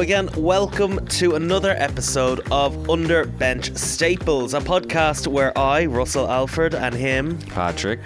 Hello 0.00 0.06
again. 0.06 0.30
Welcome 0.42 1.04
to 1.08 1.34
another 1.34 1.72
episode 1.72 2.40
of 2.50 2.74
Underbench 2.88 3.76
Staples, 3.76 4.54
a 4.54 4.60
podcast 4.60 5.26
where 5.26 5.56
I, 5.58 5.84
Russell 5.84 6.26
Alford, 6.26 6.74
and 6.74 6.94
him 6.94 7.38
Patrick 7.48 8.00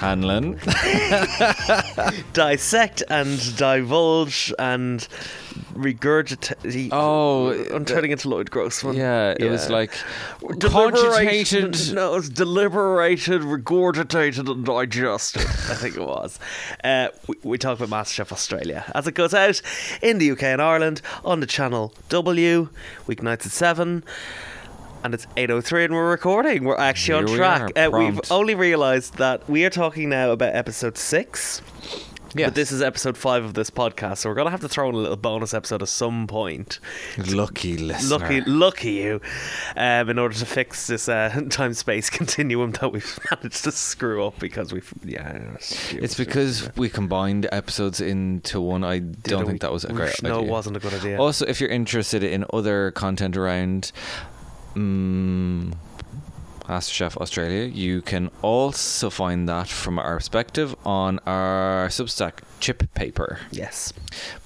Hanlon. 0.00 0.58
dissect 2.32 3.04
and 3.08 3.38
divulge 3.56 4.52
and 4.58 5.06
regurgitate. 5.78 6.88
Oh, 6.92 7.52
I'm 7.74 7.84
turning 7.84 8.10
into 8.10 8.28
Lloyd 8.28 8.50
Grossman. 8.50 8.96
Yeah, 8.96 9.34
it 9.38 9.50
was 9.50 9.70
like 9.70 9.92
conjugulated. 10.40 11.76
no, 11.94 12.16
it's 12.16 12.28
deliberated, 12.28 13.42
regurgitated, 13.42 14.50
and 14.50 14.64
digested. 14.64 15.42
I 15.42 15.74
think 15.74 15.96
it 15.96 16.02
was. 16.02 16.38
Uh, 16.82 17.08
we, 17.26 17.36
we 17.42 17.58
talk 17.58 17.80
about 17.80 17.88
MasterChef 17.88 18.32
Australia 18.32 18.84
as 18.94 19.06
it 19.06 19.14
goes 19.14 19.34
out 19.34 19.60
in 20.02 20.18
the 20.18 20.30
UK 20.32 20.42
and 20.44 20.62
Ireland 20.62 21.02
on 21.24 21.40
the 21.40 21.46
channel 21.46 21.94
W, 22.08 22.68
weeknights 23.06 23.46
at 23.46 23.52
seven. 23.52 24.04
And 25.04 25.14
it's 25.14 25.26
8.03 25.36 25.84
and 25.86 25.94
we're 25.94 26.10
recording. 26.10 26.64
We're 26.64 26.76
actually 26.76 27.14
on 27.14 27.26
Here 27.28 27.32
we 27.34 27.38
track. 27.38 27.72
are, 27.76 27.86
uh, 27.86 27.90
we've 27.90 28.20
only 28.32 28.56
realised 28.56 29.16
that 29.18 29.48
we 29.48 29.64
are 29.64 29.70
talking 29.70 30.08
now 30.08 30.32
about 30.32 30.56
episode 30.56 30.98
6. 30.98 31.62
Yes. 32.34 32.48
But 32.48 32.54
this 32.56 32.72
is 32.72 32.82
episode 32.82 33.16
5 33.16 33.44
of 33.44 33.54
this 33.54 33.70
podcast, 33.70 34.18
so 34.18 34.28
we're 34.28 34.34
going 34.34 34.46
to 34.46 34.50
have 34.50 34.60
to 34.60 34.68
throw 34.68 34.88
in 34.90 34.94
a 34.94 34.98
little 34.98 35.16
bonus 35.16 35.54
episode 35.54 35.82
at 35.82 35.88
some 35.88 36.26
point. 36.26 36.78
lucky 37.28 37.78
listener. 37.78 38.18
Lucky, 38.18 38.40
lucky 38.42 38.92
you! 38.92 39.20
Um, 39.76 40.10
in 40.10 40.18
order 40.18 40.34
to 40.34 40.44
fix 40.46 40.86
this 40.88 41.08
uh, 41.08 41.40
time 41.50 41.72
space 41.74 42.10
continuum 42.18 42.72
that 42.72 42.92
we've 42.92 43.18
managed 43.30 43.64
to 43.64 43.72
screw 43.72 44.26
up 44.26 44.38
because 44.38 44.72
we've 44.72 44.92
yeah. 45.04 45.56
It's 45.92 46.14
because 46.16 46.70
we 46.76 46.88
combined 46.90 47.48
episodes 47.50 48.00
into 48.00 48.60
one. 48.60 48.84
I 48.84 48.98
don't 48.98 49.46
think 49.46 49.62
that 49.62 49.72
was 49.72 49.84
a 49.84 49.92
great 49.92 50.22
No, 50.22 50.38
idea. 50.38 50.48
it 50.48 50.50
wasn't 50.50 50.76
a 50.76 50.80
good 50.80 50.94
idea. 50.94 51.18
Also, 51.18 51.46
if 51.46 51.60
you're 51.60 51.70
interested 51.70 52.22
in 52.22 52.44
other 52.52 52.90
content 52.90 53.36
around 53.36 53.90
um, 54.76 55.72
MasterChef 56.68 57.16
Australia, 57.16 57.64
you 57.64 58.02
can 58.02 58.30
also 58.42 59.08
find 59.10 59.48
that 59.48 59.68
from 59.68 59.98
our 59.98 60.16
perspective 60.16 60.74
on 60.84 61.18
our 61.26 61.88
Substack 61.88 62.40
chip 62.60 62.82
paper. 62.94 63.38
yes. 63.50 63.92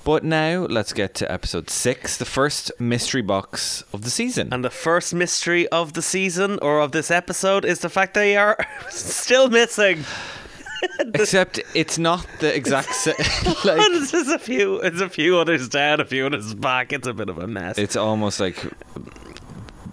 But 0.04 0.22
now 0.24 0.66
let's 0.68 0.92
get 0.92 1.14
to 1.16 1.30
episode 1.30 1.70
six, 1.70 2.16
the 2.16 2.24
first 2.24 2.70
mystery 2.78 3.22
box 3.22 3.82
of 3.92 4.02
the 4.02 4.10
season. 4.10 4.48
And 4.52 4.64
the 4.64 4.70
first 4.70 5.14
mystery 5.14 5.66
of 5.68 5.92
the 5.94 6.02
season 6.02 6.58
or 6.60 6.80
of 6.80 6.92
this 6.92 7.10
episode 7.10 7.64
is 7.64 7.80
the 7.80 7.88
fact 7.88 8.14
they 8.14 8.36
are 8.36 8.56
still 8.90 9.48
missing. 9.48 10.04
Except 11.14 11.60
it's 11.74 11.96
not 11.98 12.26
the 12.40 12.54
exact 12.54 12.92
same. 12.94 13.14
like, 13.64 13.78
there's 14.10 14.28
a 14.28 14.38
few, 14.38 14.80
there's 14.80 15.00
a 15.00 15.08
few 15.08 15.38
others 15.38 15.68
down, 15.68 16.00
a 16.00 16.04
few 16.04 16.26
others 16.26 16.54
back. 16.54 16.92
It's 16.92 17.06
a 17.06 17.14
bit 17.14 17.28
of 17.28 17.38
a 17.38 17.46
mess. 17.46 17.78
it's 17.78 17.94
almost 17.96 18.40
like 18.40 18.58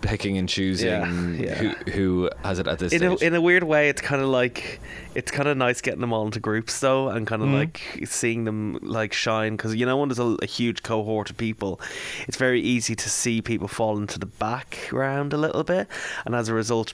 picking 0.02 0.38
and 0.38 0.48
choosing 0.48 0.88
Yeah, 0.88 1.10
yeah. 1.38 1.56
who 1.56 1.92
who 1.92 2.30
has 2.44 2.60
it 2.60 2.68
at 2.68 2.80
this 2.80 2.94
in 2.94 3.04
a, 3.04 3.18
stage. 3.18 3.28
in 3.28 3.36
a 3.36 3.42
weird 3.42 3.64
way, 3.64 3.90
it's 3.90 4.02
kind 4.02 4.22
of 4.22 4.30
like 4.30 4.80
it's 5.16 5.32
kind 5.32 5.48
of 5.48 5.58
nice 5.58 5.82
getting 5.82 6.02
them 6.02 6.14
all 6.14 6.26
into 6.26 6.40
groups 6.40 6.80
though, 6.80 7.10
and 7.10 7.28
kind 7.28 7.42
of 7.42 7.50
mm-hmm. 7.50 7.58
like 7.60 8.06
seeing 8.06 8.46
them 8.46 8.80
like 8.82 9.14
shine 9.14 9.56
because 9.56 9.76
you 9.76 9.86
know 9.86 9.98
when 9.98 10.10
there's 10.10 10.20
a, 10.20 10.38
a 10.42 10.46
huge 10.46 10.84
cohort 10.84 11.30
of 11.30 11.38
people, 11.38 11.80
it's 12.28 12.38
very 12.38 12.62
easy 12.62 12.96
to 12.96 13.10
see 13.10 13.42
people 13.42 13.68
fall 13.68 13.98
into 13.98 14.20
the 14.20 14.26
background 14.26 15.34
a 15.34 15.38
little 15.38 15.64
bit, 15.64 15.88
and 16.26 16.36
as 16.36 16.50
a 16.50 16.54
result. 16.54 16.94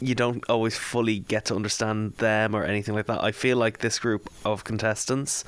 You 0.00 0.14
don't 0.14 0.44
always 0.48 0.76
fully 0.76 1.18
get 1.18 1.46
to 1.46 1.56
understand 1.56 2.14
them 2.18 2.54
or 2.54 2.64
anything 2.64 2.94
like 2.94 3.06
that. 3.06 3.22
I 3.22 3.32
feel 3.32 3.56
like 3.56 3.78
this 3.78 3.98
group 3.98 4.30
of 4.44 4.62
contestants, 4.62 5.44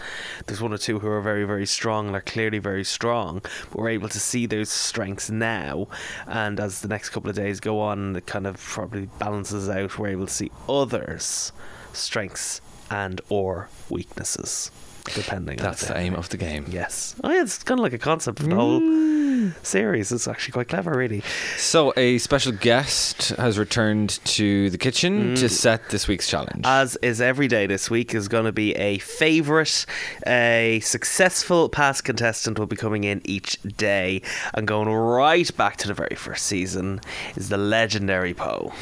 there's 0.47 0.61
one 0.61 0.73
or 0.73 0.79
two 0.79 0.99
who 0.99 1.09
are 1.09 1.21
very, 1.21 1.45
very 1.45 1.67
strong 1.67 2.09
and 2.09 2.17
are 2.17 2.21
clearly 2.21 2.59
very 2.59 2.85
strong, 2.85 3.43
but 3.71 3.79
we're 3.79 3.91
able 3.91 4.09
to 4.09 4.19
see 4.19 4.47
those 4.47 4.69
strengths 4.69 5.31
now. 5.31 5.87
And 6.27 6.59
as 6.59 6.81
the 6.81 6.89
next 6.89 7.11
couple 7.11 7.31
of 7.31 7.37
days 7.37 7.61
go 7.61 7.81
on, 7.81 8.17
it 8.17 8.27
kind 8.27 8.47
of 8.47 8.57
probably 8.59 9.09
balances 9.19 9.69
out. 9.69 9.99
We're 9.99 10.09
able 10.09 10.27
to 10.27 10.33
see 10.33 10.51
others' 10.69 11.53
strengths 11.93 12.61
and 12.91 13.21
or 13.29 13.69
weaknesses, 13.89 14.73
depending. 15.15 15.61
on 15.61 15.65
That's 15.65 15.87
the 15.87 15.97
aim 15.97 16.15
of 16.15 16.29
the 16.29 16.37
game. 16.37 16.67
Yes. 16.69 17.15
Oh, 17.23 17.31
yeah, 17.31 17.43
it's 17.43 17.63
kind 17.63 17.79
of 17.79 17.85
like 17.85 17.93
a 17.93 17.99
concept 17.99 18.41
of 18.41 18.49
the 18.49 18.57
whole 18.57 18.81
mm. 18.81 19.20
Series. 19.63 20.13
It's 20.13 20.29
actually 20.29 20.53
quite 20.53 20.69
clever, 20.69 20.93
really. 20.93 21.23
So 21.57 21.93
a 21.97 22.19
special 22.19 22.53
guest 22.53 23.31
has 23.31 23.59
returned 23.59 24.19
to 24.25 24.71
the 24.71 24.79
kitchen 24.79 25.35
Mm. 25.35 25.39
to 25.41 25.49
set 25.49 25.91
this 25.91 26.07
week's 26.09 26.29
challenge. 26.29 26.63
as 26.65 26.97
is 27.03 27.21
every 27.21 27.49
day 27.49 27.67
this 27.67 27.91
week, 27.91 28.15
is 28.15 28.29
going 28.29 28.45
to 28.45 28.53
be 28.53 28.75
a 28.77 28.99
favourite. 28.99 29.87
A 30.27 30.81
successful 30.83 31.69
past 31.69 32.05
contestant 32.05 32.59
will 32.59 32.67
be 32.67 32.77
coming 32.77 33.05
in 33.05 33.21
each 33.25 33.59
day. 33.77 34.23
And 34.55 34.67
going 34.67 34.89
right 34.89 35.55
back 35.57 35.77
to 35.79 35.89
the 35.89 35.95
very 35.95 36.17
first 36.17 36.47
season 36.47 37.01
is 37.37 37.49
the 37.49 37.57
legendary 37.59 38.35
Poh. 38.35 38.73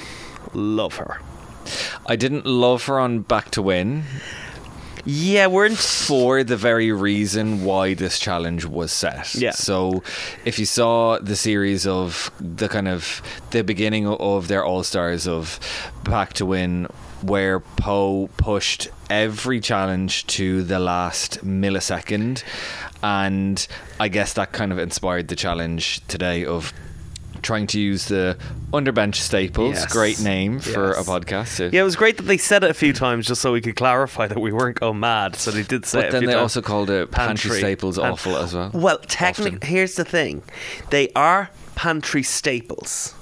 Love 0.54 0.97
her. 0.97 1.18
I 2.06 2.16
didn't 2.16 2.47
love 2.47 2.84
her 2.86 2.98
on 2.98 3.20
Back 3.20 3.50
to 3.52 3.60
Win 3.62 4.04
Yeah, 5.10 5.46
we're 5.46 5.64
in. 5.64 5.74
for 5.74 6.44
the 6.44 6.58
very 6.58 6.92
reason 6.92 7.64
why 7.64 7.94
this 7.94 8.19
challenge 8.19 8.66
was 8.66 8.92
set. 8.92 9.34
Yeah. 9.34 9.52
So 9.52 10.02
if 10.44 10.58
you 10.58 10.66
saw 10.66 11.19
the 11.19 11.34
series 11.34 11.86
of 11.86 12.30
the 12.38 12.69
kind 12.69 12.88
of 12.88 13.22
the 13.50 13.62
beginning 13.62 14.06
of 14.06 14.48
their 14.48 14.62
All 14.62 14.82
Stars 14.82 15.26
of 15.26 15.58
Back 16.04 16.34
to 16.34 16.44
Win 16.44 16.88
where 17.22 17.60
Poh 17.60 18.28
pushed 18.36 18.88
every 19.08 19.60
challenge 19.60 20.26
to 20.26 20.62
the 20.62 20.78
last 20.78 21.42
millisecond 21.42 22.44
and 23.02 23.66
I 23.98 24.08
guess 24.08 24.34
that 24.34 24.52
kind 24.52 24.72
of 24.72 24.78
inspired 24.78 25.28
the 25.28 25.36
challenge 25.36 26.06
today 26.06 26.44
of 26.44 26.72
trying 27.43 27.66
to 27.69 27.81
use 27.81 28.06
the 28.06 28.37
underbench 28.72 29.16
staples 29.16 29.75
Yes. 29.76 29.93
great 29.93 30.21
name 30.21 30.60
for 30.60 30.94
Yes. 30.94 31.06
a 31.06 31.10
podcast 31.10 31.72
Yeah, 31.72 31.81
it 31.81 31.84
was 31.84 31.97
great 31.97 32.16
that 32.19 32.25
they 32.25 32.37
said 32.38 32.65
it 32.65 32.71
a 32.71 32.75
few 32.75 32.93
times 32.93 33.26
just 33.26 33.41
so 33.41 33.53
we 33.53 33.60
could 33.60 33.76
clarify 33.76 34.26
that 34.26 34.38
we 34.41 34.53
weren't 34.53 34.81
going 34.81 35.00
mad. 35.00 35.37
So 35.37 35.50
they 35.50 35.62
did 35.62 35.87
say 35.87 36.00
it 36.00 36.03
but 36.03 36.09
a 36.09 36.12
then 36.12 36.21
they 36.27 36.32
times. 36.32 36.43
also 36.43 36.60
called 36.62 36.91
it 36.91 37.10
pantry, 37.10 37.48
Pantry. 37.50 37.59
staples 37.60 37.98
awful 37.98 38.37
as 38.37 38.54
well 38.54 38.71
Well, 38.75 38.98
technically, 39.06 39.66
here's 39.66 39.94
the 39.94 40.04
thing: 40.04 40.43
they 40.91 41.10
are 41.16 41.50
pantry 41.75 42.22
staples. 42.22 43.15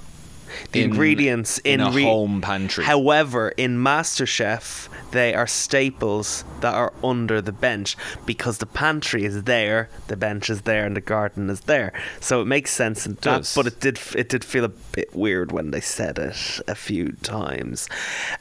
The 0.72 0.82
In- 0.82 0.90
ingredients 0.90 1.58
in 1.58 1.80
in, 1.80 1.86
a 1.86 1.90
home 1.90 2.40
pantry. 2.40 2.84
However, 2.84 3.50
in 3.56 3.78
MasterChef, 3.78 4.88
they 5.10 5.34
are 5.34 5.46
staples 5.46 6.44
that 6.60 6.74
are 6.74 6.92
under 7.02 7.40
the 7.40 7.52
bench 7.52 7.96
because 8.24 8.58
the 8.58 8.66
pantry 8.66 9.24
is 9.24 9.44
there, 9.44 9.88
the 10.08 10.16
bench 10.16 10.50
is 10.50 10.62
there, 10.62 10.86
and 10.86 10.96
the 10.96 11.00
garden 11.00 11.50
is 11.50 11.60
there. 11.60 11.92
So 12.20 12.40
it 12.42 12.46
makes 12.46 12.70
sense. 12.70 13.06
In 13.06 13.14
that, 13.14 13.20
does. 13.20 13.54
but 13.54 13.66
it 13.66 13.80
did 13.80 13.98
it 14.14 14.28
did 14.28 14.44
feel 14.44 14.64
a 14.64 14.68
bit 14.68 15.14
weird 15.14 15.52
when 15.52 15.70
they 15.70 15.80
said 15.80 16.18
it 16.18 16.60
a 16.66 16.74
few 16.74 17.12
times. 17.22 17.88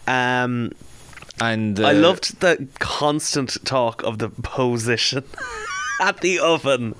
Um, 0.08 0.72
and 1.42 1.80
I 1.80 1.92
uh, 1.92 1.96
loved 1.96 2.40
the 2.40 2.68
constant 2.80 3.58
talk 3.66 4.04
of 4.04 4.20
the 4.20 4.30
position 4.30 5.24
at 6.02 6.22
the 6.22 6.40
oven. 6.40 6.96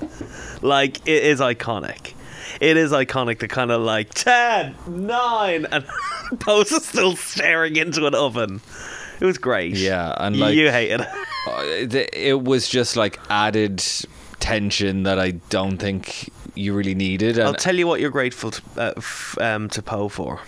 Like, 0.62 0.98
it 1.08 1.24
is 1.24 1.40
iconic. 1.40 2.15
It 2.62 2.78
is 2.78 2.92
iconic, 2.92 3.40
to 3.40 3.48
kind 3.48 3.72
of 3.72 3.82
like 3.82 4.14
10, 4.14 4.76
9, 4.88 5.66
and 5.72 5.86
Poh's 6.40 6.72
is 6.72 6.86
still 6.86 7.16
staring 7.16 7.76
into 7.76 8.06
an 8.08 8.16
oven. 8.16 8.62
It 9.20 9.26
was 9.26 9.38
great. 9.38 9.76
Yeah, 9.76 10.14
and 10.18 10.38
like 10.38 10.56
you 10.56 10.72
hated 10.72 11.02
it. 11.02 11.08
uh, 11.48 12.06
it 12.14 12.44
was 12.44 12.68
just 12.68 12.96
like 12.96 13.20
added 13.30 13.84
tension 14.40 15.04
that 15.04 15.20
I 15.20 15.32
don't 15.50 15.78
think 15.78 16.30
you 16.56 16.74
really 16.74 16.96
needed. 16.96 17.40
I'll 17.40 17.54
tell 17.54 17.76
you 17.76 17.88
what 17.88 18.00
you're 18.00 18.10
grateful 18.12 18.52
to, 18.52 18.62
uh, 18.78 18.94
f- 18.98 19.38
um, 19.40 19.70
to 19.70 19.82
Poh 19.82 20.10
for. 20.10 20.40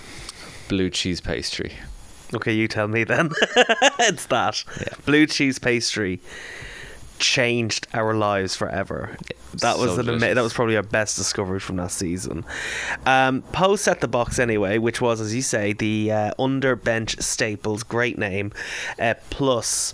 blue 0.68 0.90
cheese 0.90 1.22
pastry. 1.22 1.74
Okay, 2.34 2.54
you 2.54 2.68
tell 2.68 2.88
me 2.90 3.04
then. 3.06 3.32
it's 4.00 4.26
that. 4.26 4.64
Yeah. 4.82 4.94
Blue 5.06 5.26
cheese 5.28 5.60
pastry 5.60 6.20
changed 7.20 7.88
our 7.94 8.14
lives 8.14 8.56
forever. 8.56 9.18
That 9.62 9.78
was 9.80 9.96
so 9.96 10.02
an 10.02 10.10
ama- 10.10 10.36
that 10.36 10.42
was 10.42 10.54
probably 10.54 10.76
our 10.76 10.84
best 10.84 11.16
discovery 11.18 11.60
from 11.60 11.78
that 11.78 11.92
season. 11.92 12.46
Um, 13.06 13.42
Poh 13.54 13.76
set 13.76 14.02
the 14.02 14.08
box 14.08 14.40
anyway, 14.40 14.78
which 14.78 15.00
was, 15.02 15.22
as 15.22 15.34
you 15.34 15.42
say, 15.42 15.74
the 15.74 16.12
uh, 16.12 16.32
underbench 16.38 17.22
staples. 17.24 17.84
Great 17.84 18.18
name. 18.18 18.52
Uh, 19.00 19.14
plus 19.30 19.94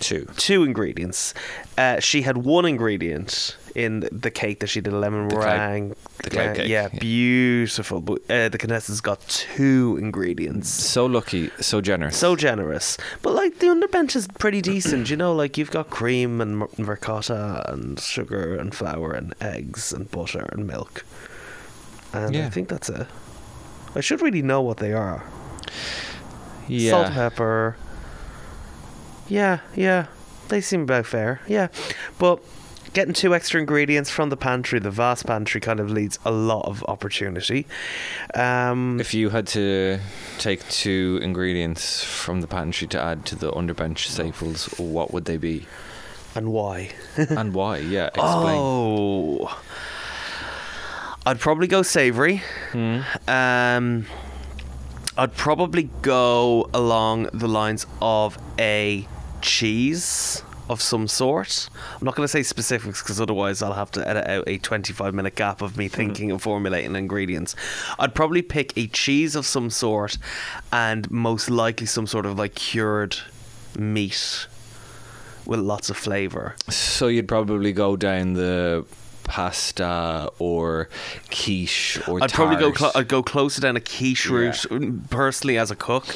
Two. 0.00 0.28
two 0.36 0.62
ingredients. 0.64 1.34
Uh, 1.76 1.98
she 2.00 2.22
had 2.22 2.36
one 2.38 2.64
ingredient 2.64 3.56
in 3.84 4.08
the 4.10 4.30
cake 4.30 4.58
that 4.60 4.66
she 4.68 4.80
did, 4.80 4.92
a 4.92 4.96
lemon 4.98 5.28
The 5.28 5.36
cloud- 5.36 5.94
the 6.24 6.30
cloud 6.30 6.48
Uh, 6.48 6.54
cake, 6.54 6.68
Yeah, 6.68 6.88
yeah. 6.92 6.98
beautiful. 7.00 8.00
But 8.00 8.18
uh, 8.30 8.48
the 8.48 8.58
contestants 8.58 9.00
got 9.00 9.20
two 9.28 9.96
ingredients. 10.00 10.68
So 10.68 11.06
lucky, 11.06 11.50
so 11.60 11.80
generous. 11.80 12.16
So 12.16 12.34
generous. 12.36 12.96
But 13.22 13.34
like 13.34 13.58
the 13.60 13.68
underbench 13.68 14.16
is 14.16 14.26
pretty 14.38 14.60
decent, 14.62 15.10
you 15.10 15.16
know, 15.16 15.32
like 15.42 15.56
you've 15.58 15.70
got 15.70 15.90
cream 15.90 16.40
and 16.40 16.66
ricotta 16.78 17.64
and 17.72 17.98
sugar 18.00 18.56
and 18.56 18.74
flour 18.74 19.12
and 19.12 19.34
eggs 19.40 19.92
and 19.92 20.10
butter 20.10 20.46
and 20.52 20.66
milk. 20.66 21.04
And 22.12 22.36
I 22.36 22.50
think 22.50 22.68
that's 22.68 22.88
it. 22.88 23.06
I 23.94 24.00
should 24.00 24.20
really 24.22 24.42
know 24.42 24.60
what 24.62 24.78
they 24.78 24.92
are. 24.92 25.22
yeah. 26.68 26.90
Salt, 26.90 27.12
pepper. 27.12 27.76
Yeah, 29.28 29.58
yeah. 29.76 30.06
They 30.48 30.60
seem 30.62 30.82
about 30.82 31.06
fair. 31.06 31.40
Yeah. 31.46 31.68
But 32.18 32.40
getting 32.92 33.12
two 33.14 33.34
extra 33.34 33.60
ingredients 33.60 34.10
from 34.10 34.30
the 34.30 34.36
pantry, 34.36 34.78
the 34.78 34.90
vast 34.90 35.26
pantry, 35.26 35.60
kind 35.60 35.80
of 35.80 35.90
leads 35.90 36.18
a 36.24 36.30
lot 36.30 36.66
of 36.66 36.84
opportunity. 36.88 37.66
Um, 38.34 38.98
If 39.00 39.14
you 39.14 39.30
had 39.30 39.46
to 39.48 39.98
take 40.38 40.66
two 40.68 41.18
ingredients 41.22 42.02
from 42.04 42.40
the 42.40 42.46
pantry 42.46 42.86
to 42.88 43.00
add 43.00 43.24
to 43.26 43.36
the 43.36 43.50
underbench 43.52 44.06
staples, 44.08 44.66
what 44.78 45.12
would 45.12 45.24
they 45.26 45.36
be? 45.36 45.66
and 46.34 46.52
why? 46.52 46.90
and 47.16 47.52
why? 47.52 47.78
Yeah, 47.78 48.06
explain. 48.08 48.58
Oh, 48.60 49.60
I'd 51.26 51.40
probably 51.40 51.66
go 51.66 51.82
savory. 51.82 52.42
Hmm. 52.72 53.00
Um, 53.26 54.06
I'd 55.16 55.34
probably 55.34 55.90
go 56.02 56.70
along 56.72 57.28
the 57.32 57.48
lines 57.48 57.86
of 58.00 58.38
a 58.58 59.06
cheese 59.40 60.42
of 60.68 60.82
some 60.82 61.08
sort. 61.08 61.68
I'm 61.98 62.04
not 62.04 62.14
going 62.14 62.24
to 62.24 62.28
say 62.30 62.42
specifics 62.42 63.02
because 63.02 63.20
otherwise 63.20 63.62
I'll 63.62 63.72
have 63.72 63.90
to 63.92 64.06
edit 64.06 64.26
out 64.26 64.44
a 64.46 64.58
25 64.58 65.14
minute 65.14 65.34
gap 65.34 65.62
of 65.62 65.76
me 65.76 65.86
mm-hmm. 65.86 65.96
thinking 65.96 66.30
and 66.30 66.40
formulating 66.40 66.94
ingredients. 66.96 67.54
I'd 67.98 68.14
probably 68.14 68.42
pick 68.42 68.76
a 68.76 68.86
cheese 68.86 69.34
of 69.34 69.46
some 69.46 69.70
sort 69.70 70.18
and 70.72 71.10
most 71.10 71.50
likely 71.50 71.86
some 71.86 72.06
sort 72.06 72.26
of 72.26 72.38
like 72.38 72.54
cured 72.54 73.16
meat 73.76 74.46
with 75.46 75.60
lots 75.60 75.88
of 75.90 75.96
flavor. 75.96 76.54
So 76.68 77.08
you'd 77.08 77.28
probably 77.28 77.72
go 77.72 77.96
down 77.96 78.34
the 78.34 78.84
pasta 79.28 80.30
or 80.38 80.88
quiche 81.30 81.98
or 82.08 82.22
I'd 82.22 82.32
probably 82.32 82.56
go. 82.56 82.72
Cl- 82.72 82.92
I'd 82.94 83.08
go 83.08 83.22
closer 83.22 83.60
down 83.60 83.76
a 83.76 83.80
quiche 83.80 84.28
route. 84.28 84.66
Personally, 85.10 85.58
as 85.58 85.70
a 85.70 85.76
cook, 85.76 86.06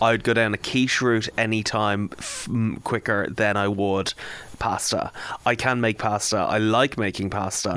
I'd 0.00 0.22
go 0.22 0.34
down 0.34 0.54
a 0.54 0.58
quiche 0.58 1.00
route 1.02 1.28
anytime 1.36 2.10
f- 2.18 2.46
m- 2.48 2.80
quicker 2.84 3.26
than 3.28 3.56
I 3.56 3.68
would 3.68 4.14
pasta. 4.58 5.12
I 5.46 5.54
can 5.54 5.80
make 5.80 5.98
pasta. 5.98 6.36
I 6.38 6.58
like 6.58 6.98
making 6.98 7.30
pasta, 7.30 7.70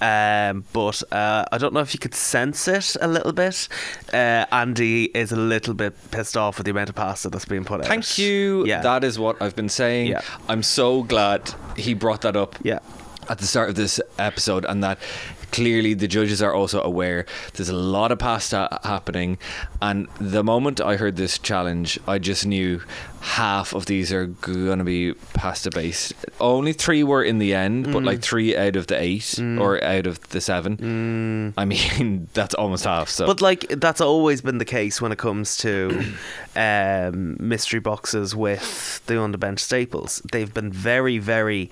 um, 0.00 0.64
but 0.72 1.02
uh, 1.12 1.44
I 1.52 1.58
don't 1.58 1.72
know 1.74 1.80
if 1.80 1.92
you 1.94 2.00
could 2.00 2.14
sense 2.14 2.66
it 2.68 2.96
a 3.00 3.08
little 3.08 3.32
bit. 3.32 3.68
Uh, 4.12 4.46
Andy 4.50 5.04
is 5.16 5.32
a 5.32 5.36
little 5.36 5.74
bit 5.74 5.94
pissed 6.10 6.36
off 6.36 6.58
with 6.58 6.64
the 6.64 6.70
amount 6.70 6.88
of 6.88 6.94
pasta 6.94 7.28
that's 7.30 7.44
being 7.44 7.64
put 7.64 7.80
out. 7.80 7.86
Thank 7.86 8.18
you. 8.18 8.64
Yeah. 8.66 8.80
That 8.82 9.04
is 9.04 9.18
what 9.18 9.40
I've 9.42 9.54
been 9.56 9.68
saying. 9.68 10.08
Yeah. 10.08 10.22
I'm 10.48 10.62
so 10.62 11.02
glad 11.02 11.52
he 11.76 11.94
brought 11.94 12.22
that 12.22 12.36
up. 12.36 12.56
yeah. 12.62 12.78
At 13.28 13.38
the 13.38 13.46
start 13.46 13.68
of 13.68 13.74
this 13.74 14.00
episode, 14.18 14.64
and 14.64 14.82
that 14.84 14.98
clearly 15.54 15.94
the 15.94 16.08
judges 16.08 16.42
are 16.42 16.52
also 16.52 16.82
aware 16.82 17.24
there's 17.52 17.68
a 17.68 17.76
lot 17.76 18.10
of 18.10 18.18
pasta 18.18 18.80
happening. 18.82 19.38
And 19.80 20.08
the 20.20 20.42
moment 20.42 20.80
I 20.80 20.96
heard 20.96 21.14
this 21.16 21.38
challenge, 21.38 21.98
I 22.08 22.18
just 22.18 22.44
knew 22.44 22.80
half 23.20 23.72
of 23.72 23.86
these 23.86 24.12
are 24.12 24.26
going 24.26 24.78
to 24.78 24.84
be 24.84 25.14
pasta 25.32 25.70
based. 25.70 26.12
Only 26.40 26.72
three 26.72 27.02
were 27.04 27.22
in 27.22 27.38
the 27.38 27.54
end, 27.54 27.92
but 27.92 28.02
like 28.02 28.20
three 28.20 28.56
out 28.56 28.76
of 28.76 28.88
the 28.88 29.00
eight 29.00 29.38
or 29.38 29.82
out 29.82 30.06
of 30.06 30.20
the 30.30 30.40
seven. 30.40 31.54
I 31.56 31.64
mean, 31.64 32.28
that's 32.34 32.54
almost 32.54 32.84
half. 32.84 33.08
So, 33.08 33.26
But 33.26 33.40
like 33.40 33.68
that's 33.68 34.00
always 34.00 34.42
been 34.42 34.58
the 34.58 34.64
case 34.64 35.00
when 35.00 35.12
it 35.12 35.18
comes 35.18 35.56
to 35.58 36.04
um, 36.56 37.36
mystery 37.38 37.80
boxes 37.80 38.34
with 38.34 39.00
the 39.06 39.14
underbench 39.14 39.60
staples. 39.60 40.20
They've 40.32 40.52
been 40.52 40.72
very, 40.72 41.18
very 41.18 41.70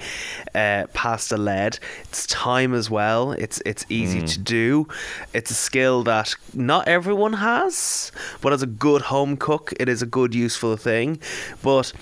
uh, 0.54 0.86
pasta 0.94 1.36
led. 1.36 1.78
It's 2.04 2.26
time 2.28 2.74
as 2.74 2.88
well. 2.88 3.32
It's 3.32 3.60
it's 3.66 3.71
easy 3.88 4.22
to 4.22 4.38
do. 4.38 4.86
It's 5.32 5.50
a 5.50 5.54
skill 5.54 6.02
that 6.04 6.34
not 6.52 6.88
everyone 6.88 7.34
has, 7.34 8.12
but 8.40 8.52
as 8.52 8.62
a 8.62 8.66
good 8.66 9.02
home 9.02 9.36
cook, 9.36 9.72
it 9.80 9.88
is 9.88 10.02
a 10.02 10.06
good 10.06 10.34
useful 10.34 10.76
thing. 10.76 11.18
But 11.62 11.92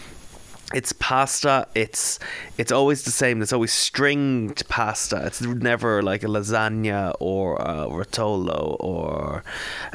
it's 0.73 0.93
pasta. 0.93 1.67
It's 1.75 2.19
it's 2.57 2.73
always 2.73 3.03
the 3.03 3.11
same. 3.11 3.43
It's 3.43 3.53
always 3.53 3.73
stringed 3.73 4.69
pasta. 4.69 5.23
It's 5.27 5.41
never 5.41 6.03
like 6.03 6.23
a 6.23 6.27
lasagna 6.29 7.15
or 7.21 7.57
a 7.57 7.87
rotolo 7.89 8.77
or 8.81 9.43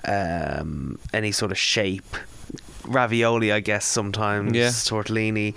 um, 0.06 1.00
any 1.14 1.32
sort 1.32 1.52
of 1.52 1.58
shape. 1.58 2.18
Ravioli, 2.88 3.52
I 3.52 3.62
guess 3.62 3.86
sometimes. 3.86 4.54
Yeah. 4.54 4.68
Tortellini, 4.68 5.56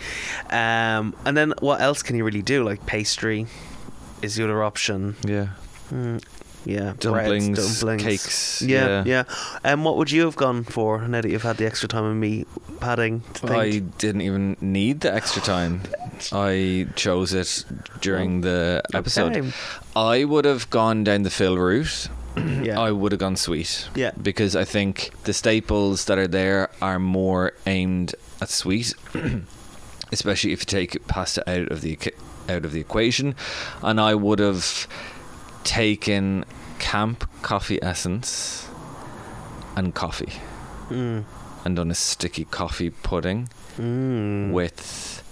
um, 0.51 1.15
and 1.27 1.37
then 1.37 1.53
what 1.61 1.81
else 1.81 2.03
can 2.03 2.17
you 2.17 2.25
really 2.25 2.41
do? 2.43 2.65
Like 2.65 2.87
pastry 2.87 3.47
is 4.23 4.37
the 4.37 4.45
other 4.45 4.63
option. 4.65 5.17
yeah. 5.27 5.49
Mm. 5.91 6.23
Yeah, 6.65 6.93
Dumplings, 6.99 7.57
breads, 7.57 7.81
dumplings, 7.81 8.03
cakes, 8.03 8.63
Yeah, 8.63 9.03
yeah. 9.07 9.25
And 9.65 9.75
um, 9.75 9.85
what 9.85 9.97
would 9.97 10.11
you 10.11 10.25
have 10.27 10.37
gone 10.37 10.65
for 10.65 11.07
now 11.07 11.21
that 11.21 11.31
you've 11.31 11.43
had 11.43 11.57
the 11.57 11.67
extra 11.67 11.89
time 11.89 12.05
and 12.05 12.21
me 12.21 12.45
padding? 12.81 13.21
To 13.35 13.47
think? 13.47 13.51
I 13.53 13.79
didn't 13.79 14.21
even 14.23 14.57
need 14.61 15.01
the 15.01 15.15
extra 15.15 15.41
time. 15.41 15.83
I 16.33 16.89
chose 16.97 17.33
it 17.33 17.65
during 18.01 18.43
the 18.43 18.83
episode. 18.93 19.37
Okay. 19.37 19.53
I 19.95 20.25
would 20.25 20.45
have 20.45 20.69
gone 20.69 21.05
down 21.05 21.23
the 21.23 21.31
fill 21.31 21.57
route. 21.57 22.09
Yeah. 22.39 22.79
I 22.79 22.93
would 22.93 23.11
have 23.11 23.19
gone 23.19 23.35
sweet. 23.35 23.89
Yeah. 23.97 24.13
Because 24.21 24.55
I 24.55 24.65
think 24.65 25.11
the 25.25 25.33
staples 25.33 26.05
that 26.05 26.19
are 26.19 26.29
there 26.29 26.71
are 26.81 27.01
more 27.01 27.53
aimed 27.67 28.15
at 28.41 28.49
sweet, 28.49 28.95
especially 30.13 30.53
if 30.53 30.61
you 30.61 30.67
take 30.67 31.05
pasta 31.09 31.49
out 31.51 31.73
of 31.73 31.81
the 31.81 31.99
out 32.49 32.65
of 32.65 32.71
the 32.71 32.81
equation. 32.81 33.35
And 33.83 34.01
I 34.01 34.15
would 34.15 34.39
have 34.39 34.87
taken 35.69 36.45
camp 36.79 37.29
coffee 37.43 37.79
essence 37.83 38.67
and 39.77 39.95
coffee 39.95 40.33
Mm. 40.89 41.25
and 41.65 41.77
done 41.77 41.91
a 41.91 41.95
sticky 41.95 42.45
coffee 42.47 42.89
pudding 42.91 43.49
Mm. 43.79 44.51
with 44.53 45.23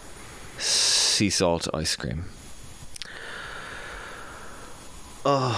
sea 0.58 1.30
salt 1.30 1.68
ice 1.72 1.96
cream. 1.96 2.24
Oh, 5.24 5.56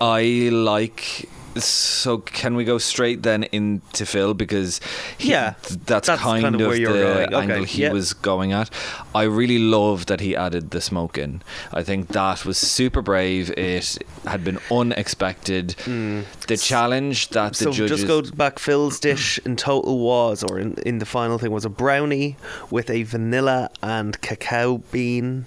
I 0.00 0.48
like. 0.52 1.28
So 1.56 2.18
can 2.18 2.54
we 2.54 2.64
go 2.64 2.78
straight 2.78 3.22
then 3.22 3.42
into 3.44 4.06
Phil 4.06 4.34
because 4.34 4.80
he- 5.18 5.30
Yeah, 5.30 5.54
that's, 5.86 6.06
that's 6.06 6.22
kind, 6.22 6.42
kind 6.44 6.54
of 6.54 6.60
of, 6.60 6.72
the. 6.76 6.86
Okay, 6.86 7.34
angle 7.34 7.64
he 7.64 7.82
yeah. 7.82 7.92
was 7.92 8.12
going 8.12 8.52
at. 8.52 8.70
I 9.14 9.24
really 9.24 9.58
love 9.58 10.06
that 10.06 10.20
he 10.20 10.36
added 10.36 10.70
the 10.70 10.80
smoke 10.80 11.18
in. 11.18 11.42
I 11.72 11.82
think 11.82 12.08
that 12.08 12.44
was 12.46 12.56
super 12.56 13.02
brave. 13.02 13.50
It 13.58 13.98
had 14.26 14.44
been 14.44 14.58
unexpected. 14.70 15.70
The 15.70 16.56
challenge 16.60 17.30
that 17.30 17.54
the 17.54 17.64
Mm. 17.66 17.68
so 17.68 17.72
judges 17.72 18.04
just 18.04 18.06
go 18.06 18.22
back. 18.36 18.58
Phil's 18.58 19.00
dish 19.00 19.38
in 19.44 19.56
total 19.56 19.98
was, 19.98 20.44
or 20.44 20.58
in, 20.58 20.74
in 20.86 20.98
the 20.98 21.06
final 21.06 21.38
thing, 21.38 21.50
was 21.50 21.64
a 21.64 21.68
brownie 21.70 22.36
with 22.70 22.90
a 22.90 23.02
vanilla 23.02 23.70
and 23.82 24.20
cacao 24.20 24.78
bean. 24.92 25.46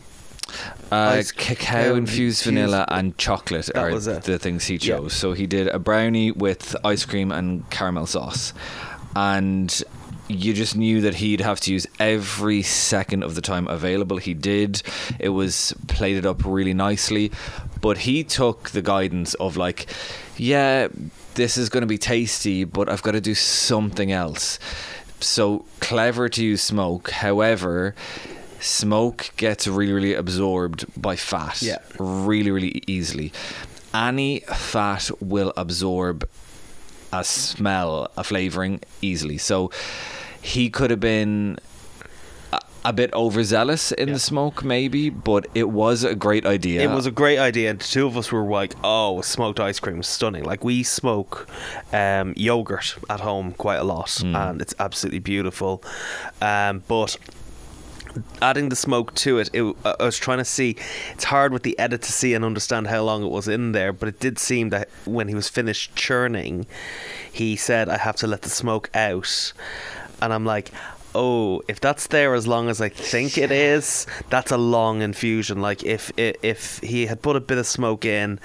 Uh, 0.92 1.24
cacao 1.36 1.96
infused 1.96 1.98
infused- 1.98 2.44
vanilla 2.46 2.86
and 2.90 3.18
chocolate 3.18 3.66
That 3.74 3.78
are 3.78 4.00
the 4.20 4.40
things 4.40 4.66
he 4.66 4.76
Yeah. 4.76 4.98
chose. 4.98 5.14
So 5.14 5.34
he 5.34 5.48
did 5.48 5.68
a 5.68 5.80
brownie 5.80 6.32
with 6.32 6.76
ice 6.84 7.06
cream 7.06 7.32
and 7.32 7.68
caramel 7.70 8.06
sauce, 8.06 8.54
and 9.16 9.84
you 10.30 10.54
just 10.54 10.76
knew 10.76 11.02
that 11.02 11.16
he'd 11.16 11.42
have 11.42 11.60
to 11.62 11.72
use 11.74 11.86
every 12.00 12.62
second 12.62 13.24
of 13.24 13.36
the 13.36 13.42
time 13.42 13.68
available. 13.68 14.18
He 14.18 14.34
did. 14.34 14.82
It 15.20 15.30
was 15.30 15.74
plated 15.88 16.26
up 16.26 16.44
really 16.46 16.74
nicely, 16.74 17.32
but 17.82 18.00
he 18.00 18.24
took 18.24 18.70
the 18.72 18.82
guidance 18.82 19.34
of 19.36 19.58
like, 19.58 19.88
yeah, 20.38 20.88
this 21.36 21.58
is 21.58 21.68
going 21.70 21.82
to 21.82 21.88
be 21.88 21.98
tasty, 21.98 22.64
but 22.64 22.88
I've 22.90 23.02
got 23.04 23.12
to 23.12 23.22
do 23.22 23.36
something 23.36 24.12
else. 24.12 24.60
So 25.20 25.66
clever 25.82 26.30
to 26.30 26.44
use 26.44 26.62
smoke. 26.62 27.10
However, 27.12 27.94
smoke 28.64 29.32
gets 29.38 29.68
really, 29.68 29.94
really 29.94 30.14
absorbed 30.14 30.86
by 31.00 31.16
fat. 31.16 31.62
Yeah. 31.62 31.78
Really, 32.00 32.52
really 32.52 32.82
easily. 32.88 33.32
Any 33.94 34.40
fat 34.42 35.12
will 35.20 35.54
absorb 35.56 36.28
a 37.12 37.24
smell, 37.24 38.10
a 38.18 38.24
flavoring 38.24 38.80
easily. 39.02 39.38
So 39.38 39.70
he 40.42 40.70
could 40.72 40.90
have 40.90 41.00
been 41.00 41.60
a, 42.52 42.60
a 42.86 42.92
bit 42.94 43.14
overzealous 43.14 43.92
in 43.92 44.08
Yeah. 44.08 44.16
the 44.16 44.20
smoke, 44.20 44.64
maybe, 44.64 45.10
but 45.12 45.46
it 45.54 45.70
was 45.70 46.04
a 46.04 46.16
great 46.16 46.44
idea. 46.46 46.82
It 46.82 46.90
was 46.94 47.06
a 47.06 47.12
great 47.12 47.38
idea, 47.38 47.70
and 47.70 47.80
the 47.80 47.84
two 47.86 48.08
of 48.08 48.18
us 48.18 48.32
were 48.32 48.44
like, 48.44 48.74
"Oh, 48.84 49.22
smoked 49.22 49.60
ice 49.60 49.80
cream 49.80 50.00
is 50.00 50.08
stunning!" 50.08 50.44
Like 50.44 50.64
we 50.64 50.82
smoke 50.84 51.48
um, 51.94 52.34
yogurt 52.36 52.96
at 53.12 53.20
home 53.20 53.52
quite 53.54 53.78
a 53.78 53.84
lot, 53.84 54.20
and 54.24 54.60
it's 54.62 54.74
absolutely 54.80 55.20
beautiful. 55.20 55.84
Um, 56.42 56.82
but 56.88 57.16
adding 58.42 58.70
the 58.70 58.76
smoke 58.76 59.14
to 59.16 59.40
it, 59.40 59.50
it, 59.54 59.76
I 59.86 59.96
I 60.00 60.06
was 60.06 60.18
trying 60.18 60.40
to 60.40 60.46
see. 60.46 60.76
It's 61.12 61.26
hard 61.26 61.54
with 61.54 61.64
the 61.64 61.78
edit 61.80 62.02
to 62.04 62.12
see 62.12 62.34
and 62.34 62.44
understand 62.44 62.88
how 62.88 63.04
long 63.04 63.24
it 63.24 63.32
was 63.32 63.48
in 63.48 63.72
there, 63.72 63.94
but 63.94 64.10
it 64.10 64.20
did 64.20 64.40
seem 64.40 64.70
that 64.70 64.90
when 65.06 65.28
he 65.28 65.36
was 65.36 65.50
finished 65.50 65.96
churning, 65.96 66.66
he 67.32 67.56
said, 67.56 67.90
"I 67.90 67.98
have 67.98 68.16
to 68.18 68.28
let 68.28 68.42
the 68.42 68.50
smoke 68.50 68.90
out," 68.94 69.54
and 70.22 70.34
I'm 70.34 70.46
like. 70.46 70.72
Oh, 71.16 71.62
if 71.68 71.80
that's 71.80 72.08
there 72.08 72.34
as 72.34 72.48
long 72.48 72.70
as 72.70 72.82
I 72.82 72.90
think 72.90 73.38
it 73.38 73.52
is, 73.52 74.08
that's 74.32 74.50
a 74.52 74.58
long 74.58 75.04
infusion. 75.04 75.62
Like 75.62 75.84
if 75.84 76.12
if, 76.18 76.36
if 76.42 76.80
he 76.80 77.06
had 77.06 77.22
put 77.22 77.36
a 77.36 77.40
bit 77.40 77.60
of 77.60 77.68
smoke 77.68 78.04
in, 78.04 78.40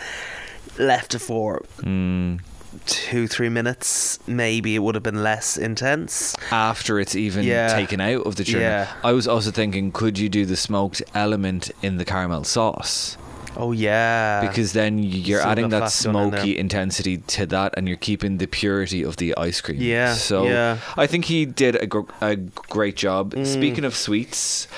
left 0.78 1.14
it 1.14 1.20
for 1.20 1.62
Mm, 1.78 2.40
two, 2.86 3.26
three 3.26 3.48
minutes, 3.48 4.18
maybe 4.26 4.74
it 4.74 4.80
would 4.80 4.94
have 4.94 5.02
been 5.04 5.22
less 5.22 5.56
intense. 5.56 6.34
after 6.50 6.98
it's 7.00 7.14
even 7.16 7.44
Yeah. 7.44 7.68
taken 7.74 8.00
out 8.00 8.26
of 8.26 8.36
the 8.36 8.44
tuna. 8.44 8.60
Yeah. 8.60 8.86
I 9.04 9.12
was 9.12 9.26
also 9.28 9.50
thinking, 9.50 9.92
could 9.92 10.18
you 10.18 10.28
do 10.28 10.44
the 10.46 10.56
smoked 10.56 11.02
element 11.14 11.70
in 11.82 11.98
the 11.98 12.04
caramel 12.04 12.44
sauce? 12.44 13.16
Oh 13.56 13.72
yeah, 13.72 14.40
Because 14.46 14.72
then 14.72 14.98
you're 15.02 15.40
adding 15.40 15.70
that 15.70 15.78
going 15.80 15.82
in 15.84 15.90
smoky 15.90 16.58
intensity 16.58 17.18
to 17.18 17.46
that, 17.46 17.74
and 17.76 17.88
you're 17.88 17.96
keeping 17.96 18.38
the 18.38 18.46
purity 18.46 19.02
of 19.02 19.16
the 19.16 19.36
ice 19.36 19.60
cream. 19.60 19.80
Yeah, 19.80 20.14
So 20.14 20.44
yeah. 20.46 20.78
I 20.96 21.06
think 21.08 21.24
he 21.24 21.44
did 21.44 21.74
a, 21.74 21.86
gr- 21.86 22.10
a 22.20 22.36
great 22.36 22.94
job. 22.96 23.34
Mm. 23.34 23.44
Speaking 23.46 23.84
of 23.84 23.96
sweets, 23.96 24.68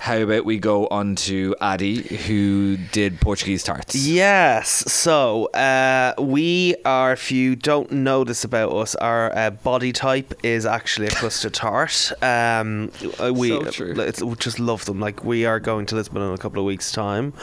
how 0.00 0.16
about 0.16 0.46
we 0.46 0.58
go 0.58 0.86
on 0.86 1.14
to 1.14 1.54
Addy, 1.60 2.00
who 2.00 2.78
did 2.78 3.20
Portuguese 3.20 3.62
tarts? 3.62 3.94
Yes. 3.94 4.90
So 4.90 5.46
uh, 5.48 6.14
we 6.18 6.74
are. 6.86 7.12
If 7.12 7.30
you 7.30 7.54
don't 7.54 7.92
know 7.92 8.24
this 8.24 8.42
about 8.42 8.72
us, 8.72 8.94
our 8.94 9.30
uh, 9.36 9.50
body 9.50 9.92
type 9.92 10.32
is 10.42 10.64
actually 10.64 11.08
a 11.08 11.10
custard 11.10 11.52
tart. 11.52 12.12
Um, 12.22 12.90
uh, 13.22 13.30
we 13.34 13.50
So 13.50 14.24
we 14.24 14.36
just 14.36 14.58
love 14.58 14.86
them. 14.86 15.00
Like 15.00 15.22
we 15.22 15.44
are 15.44 15.60
going 15.60 15.84
to 15.86 15.96
Lisbon 15.96 16.22
in 16.22 16.32
a 16.32 16.38
couple 16.38 16.60
of 16.60 16.64
weeks' 16.64 16.92
time, 16.92 17.34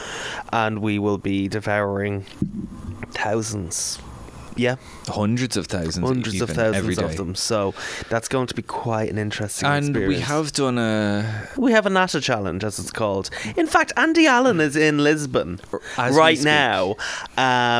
and 0.52 0.80
we 0.82 0.98
will 0.98 1.18
be 1.18 1.46
devouring 1.46 2.26
thousands. 3.12 4.00
Yeah, 4.58 4.76
Hundreds 5.06 5.56
of 5.56 5.66
thousands, 5.68 6.06
hundreds 6.06 6.40
of 6.40 6.50
thousands 6.50 6.98
of 6.98 7.16
them. 7.16 7.34
So 7.34 7.72
that's 8.10 8.28
going 8.28 8.46
to 8.48 8.54
be 8.54 8.62
quite 8.62 9.08
an 9.08 9.16
interesting 9.18 9.68
And 9.68 9.86
experience. 9.90 10.14
we 10.16 10.20
have 10.20 10.52
done 10.52 10.78
a 10.78 11.48
We 11.56 11.72
have 11.72 11.86
a 11.86 11.90
nata 11.90 12.20
challenge, 12.20 12.64
as 12.64 12.78
it's 12.78 12.90
called. 12.90 13.30
In 13.56 13.66
fact, 13.66 13.92
Andy 13.96 14.26
Allen 14.26 14.60
is 14.60 14.76
in 14.76 14.98
Lisbon 14.98 15.60
As 15.96 16.14
right 16.16 16.42
now 16.42 16.96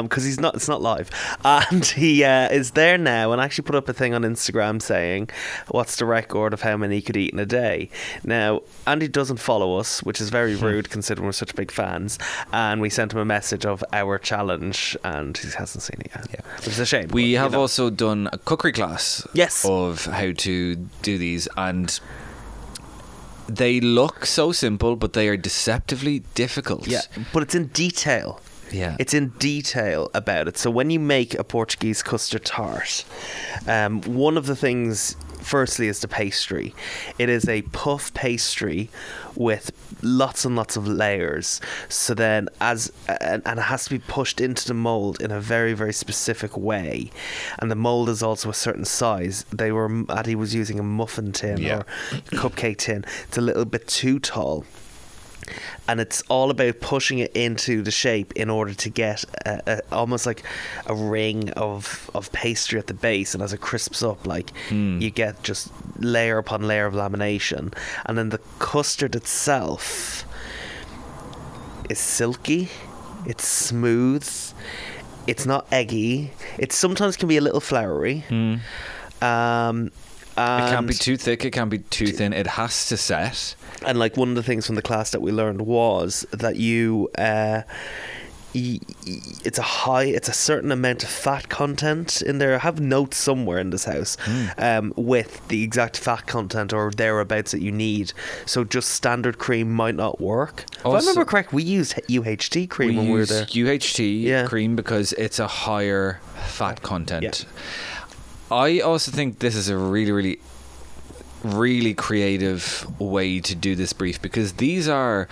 because 0.03 0.25
he's 0.25 0.41
not. 0.41 0.55
It's 0.55 0.69
not 0.69 0.81
live, 0.81 1.11
and 1.45 1.85
he 2.03 2.25
uh, 2.25 2.49
is 2.51 2.71
there 2.73 2.97
now. 2.99 3.33
And 3.33 3.41
actually 3.41 3.65
put 3.65 3.75
up 3.75 3.89
a 3.89 3.93
thing 3.93 4.15
on 4.15 4.23
Instagram 4.23 4.81
saying, 4.81 5.31
"What's 5.69 5.97
the 5.97 6.05
record 6.07 6.53
of 6.55 6.63
how 6.63 6.77
many 6.77 6.97
he 6.97 7.03
could 7.03 7.17
eat 7.17 7.33
in 7.33 7.39
a 7.39 7.47
day?" 7.47 7.91
Now, 8.25 8.63
Andy 8.87 9.09
doesn't 9.09 9.39
follow 9.39 9.79
us, 9.79 10.03
which 10.03 10.21
is 10.21 10.29
Hmm. 10.29 10.33
very 10.33 10.55
rude 10.55 10.91
considering 10.91 11.27
we're 11.27 11.33
such 11.33 11.55
big 11.55 11.71
fans. 11.71 12.19
And 12.53 12.81
we 12.81 12.91
sent 12.91 13.13
him 13.13 13.19
a 13.19 13.25
message 13.25 13.65
of 13.67 13.83
our 13.93 14.19
challenge, 14.19 14.97
and 15.05 15.37
he 15.37 15.49
hasn't 15.57 15.83
seen 15.83 16.01
it 16.01 16.11
yet. 16.15 16.27
Yeah. 16.31 16.68
Is 16.73 16.79
a 16.79 16.87
shame. 16.87 17.09
We 17.09 17.35
but, 17.35 17.41
have 17.41 17.53
know. 17.53 17.61
also 17.61 17.91
done 17.91 18.29
a 18.33 18.39
cookery 18.39 18.73
class. 18.73 19.27
Yes. 19.33 19.65
Of 19.65 20.07
how 20.07 20.33
to 20.33 20.77
do 21.03 21.19
these, 21.19 21.49
and 21.57 21.99
they 23.49 23.81
look 23.81 24.27
so 24.27 24.53
simple, 24.53 24.97
but 24.97 25.15
they 25.15 25.29
are 25.29 25.37
deceptively 25.37 26.21
difficult. 26.35 26.87
Yeah, 26.87 27.03
but 27.33 27.43
it's 27.43 27.55
in 27.55 27.69
detail. 27.69 28.41
Yeah. 28.71 28.97
It's 28.99 29.15
in 29.15 29.29
detail 29.39 30.11
about 30.15 30.49
it. 30.49 30.59
So 30.59 30.71
when 30.71 30.91
you 30.91 31.01
make 31.01 31.35
a 31.39 31.45
Portuguese 31.45 32.03
custard 32.03 32.45
tart, 32.45 33.05
um, 33.67 34.03
one 34.03 34.37
of 34.37 34.47
the 34.47 34.57
things, 34.57 35.17
firstly, 35.41 35.89
is 35.89 36.01
the 36.01 36.09
pastry. 36.09 36.75
It 37.19 37.29
is 37.29 37.49
a 37.49 37.63
puff 37.63 38.13
pastry 38.15 38.91
with 39.35 39.71
lots 40.03 40.45
and 40.45 40.57
lots 40.57 40.77
of 40.77 40.87
layers. 40.89 41.61
So 41.89 42.13
then, 42.15 42.49
as 42.61 42.93
and, 43.21 43.43
and 43.47 43.59
it 43.59 43.63
has 43.63 43.85
to 43.85 43.91
be 43.91 43.99
pushed 44.01 44.41
into 44.41 44.67
the 44.67 44.75
mold 44.75 45.21
in 45.21 45.31
a 45.31 45.41
very 45.41 45.73
very 45.75 45.93
specific 45.93 46.57
way, 46.57 47.11
and 47.59 47.71
the 47.71 47.77
mold 47.77 48.09
is 48.09 48.23
also 48.23 48.51
a 48.51 48.55
certain 48.55 48.85
size. 48.85 49.45
They 49.53 49.73
were 49.73 50.05
Addy 50.11 50.35
was 50.35 50.55
using 50.55 50.79
a 50.79 50.83
muffin 50.83 51.33
tin 51.33 51.59
Yeah. 51.59 51.79
or 51.79 51.85
cupcake 52.33 52.79
tin. 52.79 53.05
It's 53.29 53.39
a 53.39 53.43
little 53.43 53.65
bit 53.65 53.87
too 53.87 54.19
tall 54.19 54.65
and 55.89 56.01
it's 56.01 56.23
all 56.29 56.51
about 56.51 56.81
pushing 56.81 57.19
it 57.19 57.33
into 57.35 57.83
the 57.83 57.91
shape 57.91 58.33
in 58.35 58.51
order 58.51 58.75
to 58.75 58.91
get 58.91 59.25
a, 59.47 59.63
a, 59.67 59.81
almost 59.95 60.27
like 60.27 60.43
a 60.87 60.95
ring 60.95 61.51
of 61.51 62.11
of 62.15 62.31
pastry 62.33 62.79
at 62.79 62.87
the 62.87 62.95
base. 62.95 63.35
And 63.35 63.43
as 63.43 63.53
it 63.53 63.61
crisps 63.61 64.03
up 64.03 64.27
like 64.27 64.53
you 64.71 65.11
get 65.11 65.43
just 65.43 65.71
layer 65.99 66.39
upon 66.39 66.63
layer 66.63 66.87
of 66.87 66.95
lamination. 66.95 67.75
And 68.07 68.17
then 68.19 68.29
the 68.31 68.41
custard 68.59 69.15
itself 69.17 70.25
is 71.89 71.99
silky. 71.99 72.69
It's 73.27 73.47
smooth. 73.47 74.27
It's 75.27 75.45
not 75.47 75.67
eggy. 75.73 76.33
It 76.59 76.73
sometimes 76.73 77.17
can 77.17 77.29
be 77.29 77.37
a 77.37 77.41
little 77.41 77.61
floury. 77.61 78.25
Um 79.21 79.91
It 80.39 80.71
can't 80.71 80.87
be 80.87 80.95
too 80.95 81.17
thick. 81.17 81.45
It 81.45 81.51
can't 81.51 81.71
be 81.71 81.79
too 81.79 82.07
thin. 82.09 82.33
It 82.33 82.47
has 82.47 82.89
to 82.89 82.97
set. 82.97 83.55
and 83.87 83.99
like 83.99 84.17
one 84.17 84.29
of 84.31 84.35
the 84.35 84.43
things 84.43 84.67
from 84.67 84.75
the 84.77 84.83
class 84.83 85.11
that 85.11 85.21
we 85.23 85.31
learned 85.33 85.63
was 85.63 86.27
that 86.33 86.57
you 86.57 87.09
uh 87.19 87.63
it's 88.55 89.59
a 89.59 89.63
high 89.63 90.05
it's 90.05 90.29
a 90.29 90.33
certain 90.33 90.73
amount 90.73 91.03
of 91.05 91.09
fat 91.09 91.49
content 91.51 92.23
in 92.23 92.39
there 92.39 92.55
i 92.55 92.59
have 92.59 92.81
notes 92.81 93.17
somewhere 93.17 93.59
in 93.59 93.69
this 93.71 93.85
house 93.85 94.17
um, 94.57 94.93
with 94.97 95.47
the 95.49 95.63
exact 95.63 95.99
fat 95.99 96.27
content 96.27 96.73
or 96.73 96.91
thereabouts 96.91 97.53
that 97.53 97.61
you 97.61 97.71
need 97.71 98.13
so 98.47 98.65
just 98.65 98.89
standard 98.91 99.39
cream 99.39 99.71
might 99.71 99.95
not 99.95 100.19
work 100.21 100.65
if 100.79 100.87
i 100.87 100.97
remember 100.99 101.25
correct 101.27 101.53
we 101.53 101.63
used 101.63 101.95
uht 102.09 102.69
cream 102.71 102.89
we 102.91 102.97
when 102.97 103.07
we 103.07 103.13
were 103.19 103.27
there 103.27 103.45
UHT 103.45 104.23
Yeah. 104.23 104.47
cream 104.47 104.75
because 104.75 105.13
it's 105.13 105.39
a 105.39 105.47
higher 105.47 106.19
fat 106.47 106.83
content. 106.83 107.45
I 108.51 108.81
also 108.81 109.11
think 109.13 109.41
this 109.41 109.55
is 109.55 109.69
a 109.69 109.77
really, 109.77 110.13
really, 110.13 110.39
really 111.43 111.95
creative 111.95 112.87
way 113.01 113.41
to 113.41 113.55
do 113.55 113.75
this 113.75 113.93
brief 113.93 114.21
because 114.23 114.55
these 114.55 114.89
are 114.89 115.29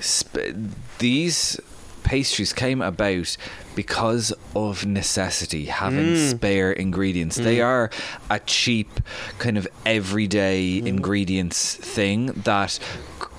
sp- 0.00 0.56
these 0.98 1.60
pastries 2.02 2.52
came 2.52 2.82
about 2.82 3.36
because 3.74 4.32
of 4.54 4.86
necessity 4.86 5.64
having 5.66 6.14
mm. 6.14 6.30
spare 6.30 6.70
ingredients. 6.70 7.36
They 7.36 7.56
mm. 7.56 7.64
are 7.64 7.90
a 8.30 8.38
cheap 8.40 9.00
kind 9.38 9.58
of 9.58 9.66
everyday 9.84 10.80
mm. 10.80 10.86
ingredients 10.86 11.74
thing 11.74 12.26
that 12.26 12.70
c- 12.70 12.80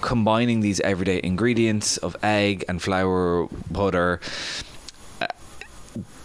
combining 0.02 0.60
these 0.60 0.80
everyday 0.82 1.22
ingredients 1.24 1.98
of 1.98 2.18
egg 2.22 2.66
and 2.68 2.82
flour 2.82 3.48
butter 3.72 4.20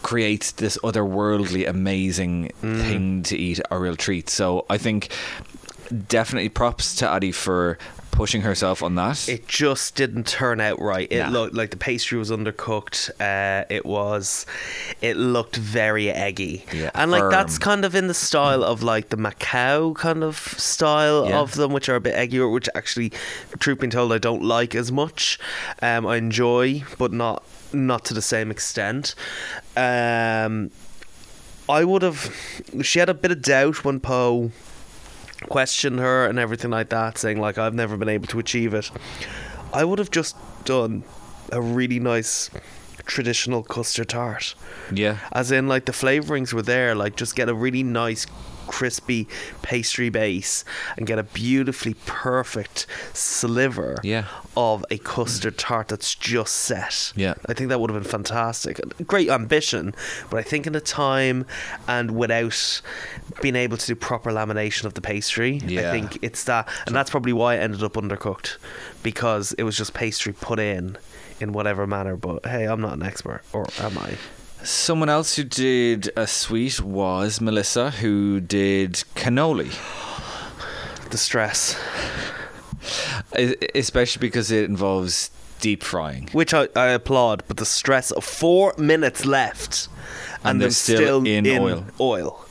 creates 0.02 0.52
this 0.52 0.78
otherworldly 0.82 1.68
amazing 1.68 2.50
Mm. 2.62 2.80
thing 2.80 3.22
to 3.24 3.36
eat 3.36 3.60
a 3.70 3.78
real 3.78 3.96
treat 3.96 4.28
so 4.30 4.64
i 4.70 4.78
think 4.78 5.08
definitely 6.08 6.48
props 6.48 6.94
to 6.96 7.08
Addy 7.08 7.32
for 7.32 7.76
pushing 8.20 8.42
herself 8.42 8.82
on 8.82 8.94
that 8.96 9.28
it 9.28 9.48
just 9.48 9.94
didn't 9.96 10.26
turn 10.26 10.60
out 10.60 10.78
right. 10.80 11.08
It 11.10 11.20
Nah. 11.20 11.28
looked 11.30 11.54
like 11.54 11.70
the 11.70 11.76
pastry 11.78 12.18
was 12.18 12.30
undercooked. 12.30 13.10
Uh, 13.18 13.64
it 13.70 13.86
was, 13.86 14.44
it 15.00 15.16
looked 15.16 15.56
very 15.56 16.10
eggy, 16.10 16.64
Yeah, 16.72 16.90
and 16.94 17.10
like 17.10 17.30
that's 17.30 17.56
kind 17.58 17.84
of 17.84 17.94
in 17.94 18.06
the 18.08 18.14
style 18.14 18.62
of 18.62 18.82
like 18.82 19.08
the 19.08 19.16
Macau 19.16 19.94
kind 19.96 20.22
of 20.22 20.36
style 20.58 21.26
Yeah. 21.28 21.40
of 21.40 21.54
them, 21.54 21.72
which 21.72 21.88
are 21.88 21.96
a 21.96 22.00
bit 22.00 22.14
eggier. 22.14 22.52
Which 22.52 22.68
actually, 22.74 23.10
truth 23.58 23.80
being 23.80 23.90
told, 23.90 24.12
I 24.12 24.18
don't 24.18 24.42
like 24.42 24.74
as 24.74 24.92
much. 24.92 25.38
Um, 25.80 26.06
I 26.06 26.16
enjoy, 26.16 26.84
but 26.98 27.12
not 27.12 27.42
not 27.72 28.04
to 28.06 28.14
the 28.14 28.22
same 28.22 28.50
extent. 28.50 29.14
Um, 29.76 30.70
I 31.68 31.84
would 31.84 32.02
have. 32.02 32.34
She 32.82 32.98
had 32.98 33.08
a 33.08 33.14
bit 33.14 33.30
of 33.30 33.40
doubt 33.42 33.84
when 33.84 34.00
Poh 34.00 34.50
questioned 35.48 35.98
her 35.98 36.26
and 36.26 36.38
everything 36.38 36.70
like 36.70 36.88
that, 36.90 37.18
saying 37.18 37.40
like 37.40 37.58
I've 37.58 37.74
never 37.74 37.96
been 37.96 38.08
able 38.08 38.26
to 38.28 38.38
achieve 38.38 38.74
it. 38.74 38.90
I 39.72 39.84
would 39.84 39.98
have 39.98 40.10
just 40.10 40.36
done 40.64 41.04
a 41.52 41.60
really 41.60 42.00
nice 42.00 42.50
traditional 43.06 43.62
custard 43.62 44.08
tart. 44.08 44.54
yeah 44.92 45.18
As 45.32 45.50
in 45.52 45.68
like 45.68 45.84
the 45.86 45.92
flavorings 45.92 46.52
were 46.52 46.62
there, 46.62 46.94
like 46.94 47.16
just 47.16 47.34
get 47.36 47.48
a 47.48 47.54
really 47.54 47.82
nice 47.82 48.26
crispy 48.66 49.26
pastry 49.62 50.10
base 50.10 50.64
and 50.96 51.04
get 51.04 51.18
a 51.18 51.24
beautifully 51.24 51.94
perfect 52.06 52.86
sliver 53.12 53.98
Yeah. 54.04 54.26
of 54.56 54.84
a 54.92 54.98
custard 54.98 55.58
tart 55.58 55.88
that's 55.88 56.14
just 56.14 56.54
set. 56.54 57.12
Yeah. 57.16 57.34
I 57.46 57.52
think 57.54 57.68
that 57.70 57.80
would 57.80 57.90
have 57.90 58.00
been 58.00 58.08
fantastic. 58.10 58.80
Great 59.08 59.28
ambition, 59.28 59.92
but 60.30 60.36
I 60.38 60.42
think 60.44 60.68
in 60.68 60.72
the 60.72 60.80
time 60.80 61.46
and 61.88 62.12
without 62.12 62.80
being 63.42 63.56
able 63.56 63.76
to 63.76 63.86
do 63.86 63.96
proper 63.96 64.30
lamination 64.30 64.84
of 64.84 64.94
the 64.94 65.00
pastry, 65.00 65.60
Yeah. 65.66 65.88
I 65.88 65.92
think 65.92 66.18
it's 66.22 66.44
that, 66.44 66.68
and 66.86 66.94
that's 66.94 67.10
probably 67.10 67.32
why 67.32 67.56
it 67.56 67.58
ended 67.58 67.82
up 67.82 67.94
undercooked 67.94 68.56
because 69.02 69.52
it 69.54 69.64
was 69.64 69.76
just 69.76 69.94
pastry 69.94 70.32
put 70.32 70.60
in 70.60 70.96
in 71.40 71.52
whatever 71.52 71.86
manner. 71.86 72.16
But 72.16 72.46
hey, 72.46 72.64
I'm 72.66 72.80
not 72.80 72.92
an 72.94 73.02
expert, 73.02 73.42
or 73.52 73.66
am 73.78 73.98
I? 73.98 74.14
Someone 74.62 75.08
else 75.08 75.36
who 75.36 75.44
did 75.44 76.10
a 76.16 76.26
sweet 76.26 76.80
was 76.82 77.40
Melissa, 77.40 77.90
who 77.90 78.40
did 78.40 79.02
cannoli, 79.16 79.70
The 81.10 81.16
stress, 81.16 81.76
especially 83.74 84.20
because 84.20 84.50
it 84.50 84.64
involves 84.64 85.30
deep 85.60 85.82
frying. 85.82 86.28
which 86.32 86.52
I, 86.54 86.68
I 86.76 86.88
applaud, 86.88 87.42
but 87.48 87.56
the 87.58 87.64
stress 87.66 88.10
of 88.10 88.24
four 88.24 88.74
minutes 88.78 89.24
left, 89.24 89.88
And 90.44 90.50
and, 90.52 90.60
they're 90.60 90.66
they're 90.68 90.72
still 90.74 90.96
still, 90.98 91.26
in 91.26 91.46
in, 91.46 91.62
oil. 91.62 91.84
oil. 92.00 92.46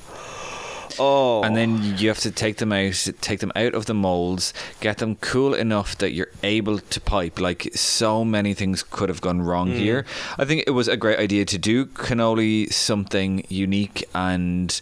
Oh. 1.00 1.42
and 1.44 1.56
then 1.56 1.98
you 1.98 2.08
have 2.10 2.20
to 2.20 2.32
take 2.32 2.58
them 2.58 2.72
out, 2.72 3.08
take 3.22 3.40
them 3.40 3.52
out 3.56 3.74
of 3.74 3.86
the 3.86 3.94
molds, 3.94 4.54
get 4.80 4.98
them 4.98 5.16
cool 5.18 5.54
enough 5.54 5.98
that 6.00 6.12
you're 6.12 6.32
able 6.44 6.80
to 6.80 7.02
pipe. 7.02 7.40
Like 7.40 7.70
so 7.76 8.26
many 8.26 8.54
things 8.54 8.84
could 8.84 9.10
have 9.10 9.22
gone 9.22 9.42
wrong 9.42 9.70
here. 9.72 10.06
I 10.38 10.46
think 10.46 10.64
it 10.68 10.72
was 10.72 10.88
a 10.88 10.98
great 10.98 11.20
idea 11.20 11.46
to 11.46 11.58
do 11.58 11.86
cannoli 11.86 12.72
something 12.72 13.46
unique 13.50 14.04
and 14.14 14.80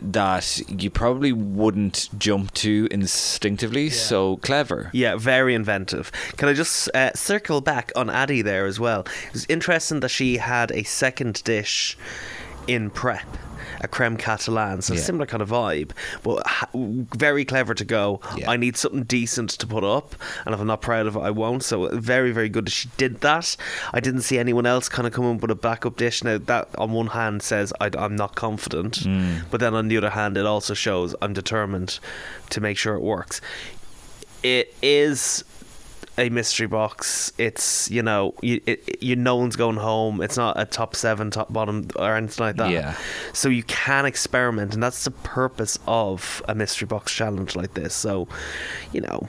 that 0.00 0.60
you 0.68 0.90
probably 0.90 1.32
wouldn't 1.32 2.08
jump 2.18 2.52
to 2.54 2.88
instinctively. 2.90 3.90
So 3.90 4.36
clever. 4.38 4.90
Yeah, 4.92 5.16
very 5.16 5.54
inventive. 5.54 6.10
Can 6.36 6.48
I 6.48 6.52
just 6.52 6.88
uh, 6.94 7.12
circle 7.14 7.60
back 7.60 7.92
on 7.94 8.10
Addie 8.10 8.42
there 8.42 8.66
as 8.66 8.80
well? 8.80 9.00
It 9.28 9.32
was 9.32 9.46
interesting 9.48 10.00
that 10.00 10.08
she 10.08 10.38
had 10.38 10.72
a 10.72 10.82
second 10.82 11.42
dish 11.44 11.96
in 12.66 12.90
prep. 12.90 13.26
A 13.82 13.88
creme 13.88 14.16
catalan, 14.16 14.80
so 14.82 14.94
Yeah. 14.94 15.00
similar 15.00 15.26
kind 15.26 15.42
of 15.42 15.48
vibe, 15.50 15.90
but 16.22 16.46
ha- 16.46 16.68
very 16.74 17.44
clever 17.44 17.74
to 17.74 17.84
go. 17.84 18.20
Yeah. 18.36 18.50
I 18.50 18.56
need 18.56 18.76
something 18.76 19.02
decent 19.02 19.50
to 19.50 19.66
put 19.66 19.82
up, 19.84 20.14
and 20.46 20.54
if 20.54 20.60
I'm 20.60 20.66
not 20.68 20.82
proud 20.82 21.06
of 21.06 21.16
it, 21.16 21.20
I 21.20 21.30
won't. 21.30 21.64
So 21.64 21.88
very, 21.88 22.30
very 22.32 22.48
good 22.48 22.66
that 22.66 22.70
she 22.70 22.88
did 22.96 23.20
that. 23.22 23.56
I 23.92 24.00
didn't 24.00 24.22
see 24.22 24.38
anyone 24.38 24.66
else 24.66 24.88
kind 24.88 25.06
of 25.06 25.12
come 25.12 25.24
up 25.26 25.40
with 25.42 25.50
a 25.50 25.54
backup 25.56 25.96
dish. 25.96 26.22
Now 26.22 26.38
that 26.38 26.68
on 26.78 26.92
one 26.92 27.08
hand 27.08 27.42
says 27.42 27.72
I, 27.80 27.90
am 27.98 28.14
not 28.16 28.34
confident, 28.36 29.00
Mm. 29.00 29.42
but 29.50 29.58
then 29.60 29.74
on 29.74 29.88
the 29.88 29.96
other 29.96 30.10
hand, 30.10 30.36
it 30.36 30.46
also 30.46 30.74
shows 30.74 31.14
I'm 31.20 31.32
determined 31.32 31.98
to 32.50 32.60
make 32.60 32.78
sure 32.78 32.94
it 32.94 33.02
works. 33.02 33.40
It 34.42 34.74
is 34.82 35.44
a 36.18 36.28
mystery 36.28 36.66
box. 36.66 37.32
It's 37.38 37.90
you 37.90 38.02
know 38.02 38.34
you 38.42 38.60
it, 38.66 39.02
you 39.02 39.16
no 39.16 39.36
one's 39.36 39.56
going 39.56 39.76
home. 39.76 40.20
It's 40.20 40.36
not 40.36 40.58
a 40.58 40.64
top 40.64 40.94
seven, 40.94 41.30
top 41.30 41.52
bottom, 41.52 41.88
or 41.96 42.16
anything 42.16 42.44
like 42.44 42.56
that. 42.56 42.70
Yeah. 42.70 42.96
So 43.32 43.48
you 43.48 43.62
can 43.64 44.04
experiment, 44.06 44.74
and 44.74 44.82
that's 44.82 45.04
the 45.04 45.10
purpose 45.10 45.78
of 45.86 46.42
a 46.48 46.54
mystery 46.54 46.86
box 46.86 47.12
challenge 47.12 47.56
like 47.56 47.74
this. 47.74 47.94
So, 47.94 48.28
you 48.92 49.00
know, 49.00 49.28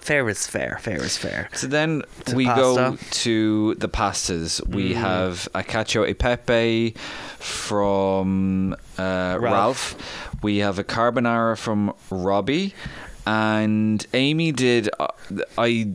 fair 0.00 0.28
is 0.28 0.46
fair. 0.46 0.78
Fair 0.80 1.02
is 1.02 1.16
fair. 1.16 1.48
So 1.52 1.66
then 1.66 2.02
To 2.26 2.36
we 2.36 2.46
go 2.46 2.96
to 2.96 3.74
the 3.74 3.88
pastas. 3.88 4.66
We 4.66 4.94
have 4.94 5.48
a 5.54 5.62
cacio 5.62 6.08
e 6.08 6.14
pepe 6.14 6.94
from 7.38 8.74
uh, 8.98 9.38
Ralph. 9.38 9.42
Ralph. 9.42 10.40
We 10.42 10.58
have 10.58 10.78
a 10.78 10.84
carbonara 10.84 11.56
from 11.56 11.94
Robbie, 12.10 12.74
and 13.26 14.06
Amy 14.14 14.52
did. 14.52 14.88
Uh, 14.98 15.08
I 15.58 15.88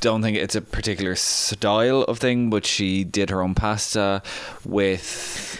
don't 0.00 0.22
think 0.22 0.36
it's 0.36 0.54
a 0.56 0.60
particular 0.62 1.14
style 1.14 2.02
of 2.02 2.18
thing, 2.18 2.50
but 2.50 2.66
she 2.66 3.04
did 3.04 3.30
her 3.30 3.40
own 3.42 3.54
pasta 3.54 4.22
with 4.64 5.58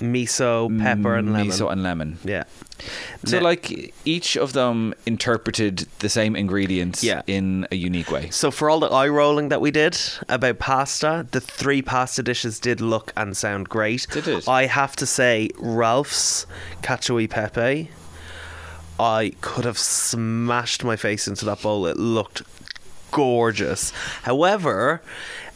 Miso, 0.00 0.68
pepper, 0.82 1.16
and 1.16 1.32
lemon. 1.32 1.48
miso 1.48 1.70
and 1.70 1.82
lemon. 1.82 2.18
Yeah. 2.24 2.44
So, 3.24 3.38
Ne- 3.38 3.44
like 3.44 3.94
each 4.04 4.36
of 4.36 4.52
them 4.54 4.92
interpreted 5.06 5.86
the 6.00 6.08
same 6.08 6.34
ingredients 6.34 7.04
Yeah. 7.04 7.22
in 7.28 7.68
a 7.70 7.76
unique 7.76 8.10
way. 8.10 8.28
So 8.30 8.50
for 8.50 8.68
all 8.68 8.80
the 8.80 8.88
eye 8.88 9.06
rolling 9.08 9.48
that 9.50 9.60
we 9.60 9.70
did 9.70 9.96
about 10.28 10.58
pasta, 10.58 11.24
the 11.30 11.40
three 11.40 11.82
pasta 11.82 12.24
dishes 12.24 12.58
did 12.58 12.80
look 12.80 13.12
and 13.16 13.36
sound 13.36 13.68
great. 13.68 14.08
Did. 14.12 14.48
I 14.48 14.66
have 14.66 14.96
to 14.96 15.06
say, 15.06 15.50
Ralph's 15.58 16.46
cacio 16.82 17.22
e 17.22 17.28
pepe, 17.28 17.90
I 19.02 19.32
could 19.40 19.64
have 19.64 19.78
smashed 19.78 20.84
my 20.84 20.94
face 20.94 21.26
into 21.26 21.44
that 21.46 21.62
bowl. 21.62 21.86
It 21.86 21.96
looked 21.96 22.42
gorgeous. 23.10 23.90
However, 24.22 25.02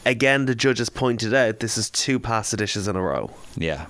again, 0.04 0.46
the 0.46 0.54
judges 0.56 0.90
pointed 0.90 1.32
out 1.32 1.60
this 1.60 1.78
is 1.78 1.88
two 1.88 2.18
pasta 2.18 2.56
dishes 2.56 2.88
in 2.88 2.96
a 2.96 3.02
row. 3.02 3.30
Yeah. 3.56 3.86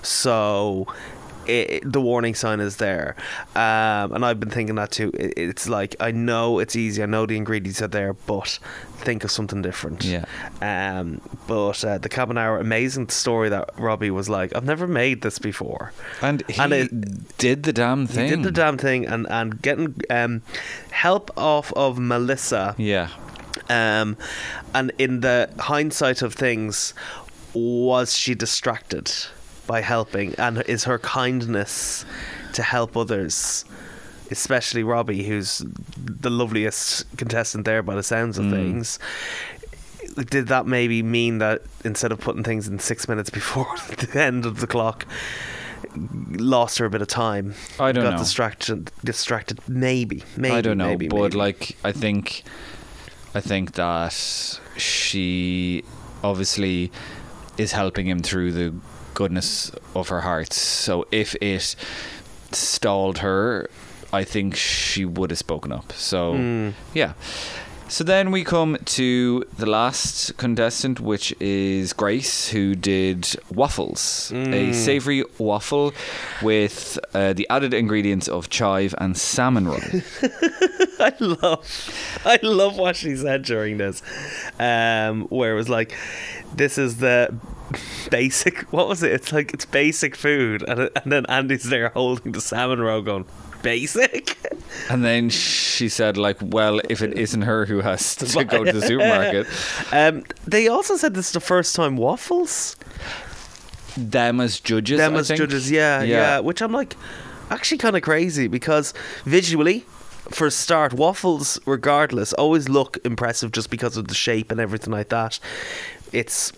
So 0.00 0.86
it, 1.46 1.90
the 1.90 2.00
warning 2.00 2.34
sign 2.34 2.60
is 2.60 2.76
there. 2.76 3.16
Um, 3.54 4.12
and 4.12 4.24
I've 4.24 4.38
been 4.40 4.50
thinking 4.50 4.76
that 4.76 4.90
too. 4.90 5.10
It, 5.14 5.34
it's 5.36 5.68
like, 5.68 5.96
I 6.00 6.10
know 6.10 6.58
it's 6.58 6.76
easy, 6.76 7.02
I 7.02 7.06
know 7.06 7.26
the 7.26 7.36
ingredients 7.36 7.80
are 7.82 7.88
there, 7.88 8.12
but 8.12 8.58
think 8.98 9.24
of 9.24 9.30
something 9.30 9.62
different. 9.62 10.04
Yeah. 10.04 10.24
Um, 10.60 11.20
but 11.46 11.84
uh, 11.84 11.98
the 11.98 12.08
carbonara, 12.08 12.60
amazing 12.60 13.08
story 13.08 13.48
that 13.48 13.70
Robbie 13.78 14.10
was 14.10 14.28
like, 14.28 14.54
I've 14.54 14.64
never 14.64 14.86
made 14.86 15.22
this 15.22 15.38
before. 15.38 15.92
And 16.22 16.42
he 16.48 16.60
And 16.60 16.72
it- 16.72 17.38
did 17.38 17.62
the 17.62 17.72
damn 17.72 18.06
thing. 18.06 18.24
He 18.28 18.30
did 18.36 18.42
the 18.44 18.50
damn 18.50 18.76
thing 18.78 19.06
and, 19.06 19.26
and 19.30 19.60
getting 19.62 19.94
um, 20.10 20.42
help 20.90 21.30
off 21.36 21.72
of 21.72 21.98
Melissa. 21.98 22.74
Yeah. 22.78 23.08
Um, 23.68 24.16
and 24.74 24.92
in 24.98 25.20
the 25.20 25.50
hindsight 25.58 26.22
of 26.22 26.34
things, 26.34 26.92
was 27.52 28.16
she 28.16 28.34
distracted 28.34 29.12
by 29.70 29.80
helping? 29.82 30.34
And 30.34 30.62
is 30.66 30.82
her 30.82 30.98
kindness 30.98 32.04
to 32.54 32.62
help 32.64 32.96
others, 32.96 33.64
especially 34.28 34.82
Robbie, 34.82 35.22
who's 35.22 35.62
the 35.96 36.28
loveliest 36.28 37.04
contestant 37.16 37.66
there 37.66 37.80
by 37.80 37.94
the 37.94 38.02
sounds 38.02 38.36
of 38.36 38.46
mm. 38.46 38.50
things? 38.50 38.98
Did 40.16 40.48
that 40.48 40.66
maybe 40.66 41.04
mean 41.04 41.38
that 41.38 41.62
instead 41.84 42.10
of 42.10 42.18
putting 42.18 42.42
things 42.42 42.66
in 42.66 42.80
six 42.80 43.08
minutes 43.08 43.30
before 43.40 43.72
the 43.96 44.20
end 44.20 44.44
of 44.44 44.58
the 44.58 44.66
clock, 44.66 45.06
lost 45.94 46.78
her 46.78 46.86
a 46.86 46.90
bit 46.90 47.00
of 47.00 47.06
time? 47.06 47.54
I 47.78 47.92
don't 47.92 48.02
got 48.02 48.14
know. 48.14 48.18
distracted. 48.18 48.90
Distracted, 49.04 49.60
maybe. 49.68 50.24
Maybe. 50.36 50.52
I 50.52 50.62
don't 50.62 50.78
know, 50.78 50.88
maybe, 50.88 51.06
but 51.06 51.16
maybe. 51.16 51.36
like 51.36 51.76
I 51.84 51.92
think, 51.92 52.42
I 53.36 53.40
think 53.40 53.74
that 53.74 54.60
she 54.76 55.84
obviously 56.24 56.90
is 57.56 57.70
helping 57.70 58.08
him 58.08 58.20
through 58.20 58.50
the 58.50 58.74
goodness 59.14 59.70
of 59.94 60.08
her 60.08 60.20
heart. 60.22 60.52
So 60.52 61.06
if 61.10 61.34
it 61.40 61.74
stalled 62.52 63.18
her, 63.18 63.68
I 64.12 64.24
think 64.24 64.56
she 64.56 65.04
would 65.04 65.30
have 65.30 65.38
spoken 65.38 65.72
up. 65.72 65.92
So 65.92 66.34
Mm. 66.34 66.72
yeah. 66.94 67.12
So 67.88 68.04
then 68.04 68.30
we 68.30 68.44
come 68.44 68.76
to 68.84 69.44
the 69.58 69.66
last 69.66 70.36
contestant, 70.36 71.00
which 71.00 71.34
is 71.40 71.92
Grace, 71.92 72.48
who 72.50 72.76
did 72.76 73.26
waffles, 73.52 74.30
a 74.32 74.72
savory 74.72 75.24
waffle 75.38 75.92
with 76.40 77.00
uh, 77.14 77.32
the 77.32 77.48
added 77.50 77.74
ingredients 77.74 78.28
of 78.28 78.48
chive 78.48 78.94
and 78.98 79.16
salmon 79.18 79.66
roe. 79.66 79.80
I 81.00 81.12
love, 81.18 82.20
I 82.24 82.38
love 82.44 82.76
what 82.78 82.94
she 82.94 83.16
said 83.16 83.42
during 83.42 83.78
this, 83.78 84.02
um, 84.60 85.22
where 85.28 85.50
it 85.52 85.56
was 85.56 85.68
like, 85.68 85.92
"This 86.54 86.78
is 86.78 86.98
the 86.98 87.34
basic." 88.10 88.62
What 88.72 88.88
was 88.88 89.02
it? 89.02 89.12
It's 89.12 89.32
like 89.32 89.52
it's 89.54 89.64
basic 89.64 90.16
food, 90.16 90.62
and, 90.68 90.90
and 91.02 91.12
then 91.12 91.26
Andy's 91.26 91.64
there 91.64 91.90
holding 91.90 92.32
the 92.32 92.40
salmon 92.40 92.80
roe, 92.80 93.02
going, 93.02 93.24
"Basic." 93.62 94.36
And 94.88 95.04
then 95.04 95.30
she 95.30 95.88
said, 95.88 96.16
like, 96.16 96.36
well, 96.40 96.80
if 96.88 97.02
it 97.02 97.18
isn't 97.18 97.42
her 97.42 97.66
who 97.66 97.80
has 97.80 98.14
to 98.16 98.44
go 98.44 98.62
to 98.64 98.72
the 98.72 98.82
supermarket, 98.82 99.46
Um, 99.92 100.24
they 100.46 100.68
also 100.68 100.96
said 100.96 101.14
this 101.14 101.26
is 101.26 101.32
the 101.32 101.40
first 101.40 101.74
time 101.74 101.96
waffles. 101.96 102.76
them 103.96 104.40
as 104.40 104.60
judges. 104.60 104.98
Them 104.98 105.16
I 105.16 105.20
as 105.20 105.28
think. 105.28 105.38
judges, 105.38 105.70
yeah, 105.70 106.02
yeah, 106.02 106.38
Which 106.38 106.60
I'm 106.62 106.70
like, 106.72 106.96
actually 107.50 107.78
kind 107.78 107.96
of 107.96 108.02
crazy 108.02 108.46
because 108.46 108.94
visually, 109.24 109.84
for 110.30 110.46
a 110.46 110.50
start, 110.52 110.92
waffles, 110.92 111.58
regardless, 111.66 112.32
always 112.34 112.68
look 112.68 112.98
impressive 113.04 113.50
just 113.52 113.70
because 113.70 113.96
of 113.96 114.06
the 114.08 114.14
shape 114.14 114.50
and 114.52 114.60
everything 114.60 114.92
like 114.92 115.08
that. 115.08 115.40
It's 116.12 116.52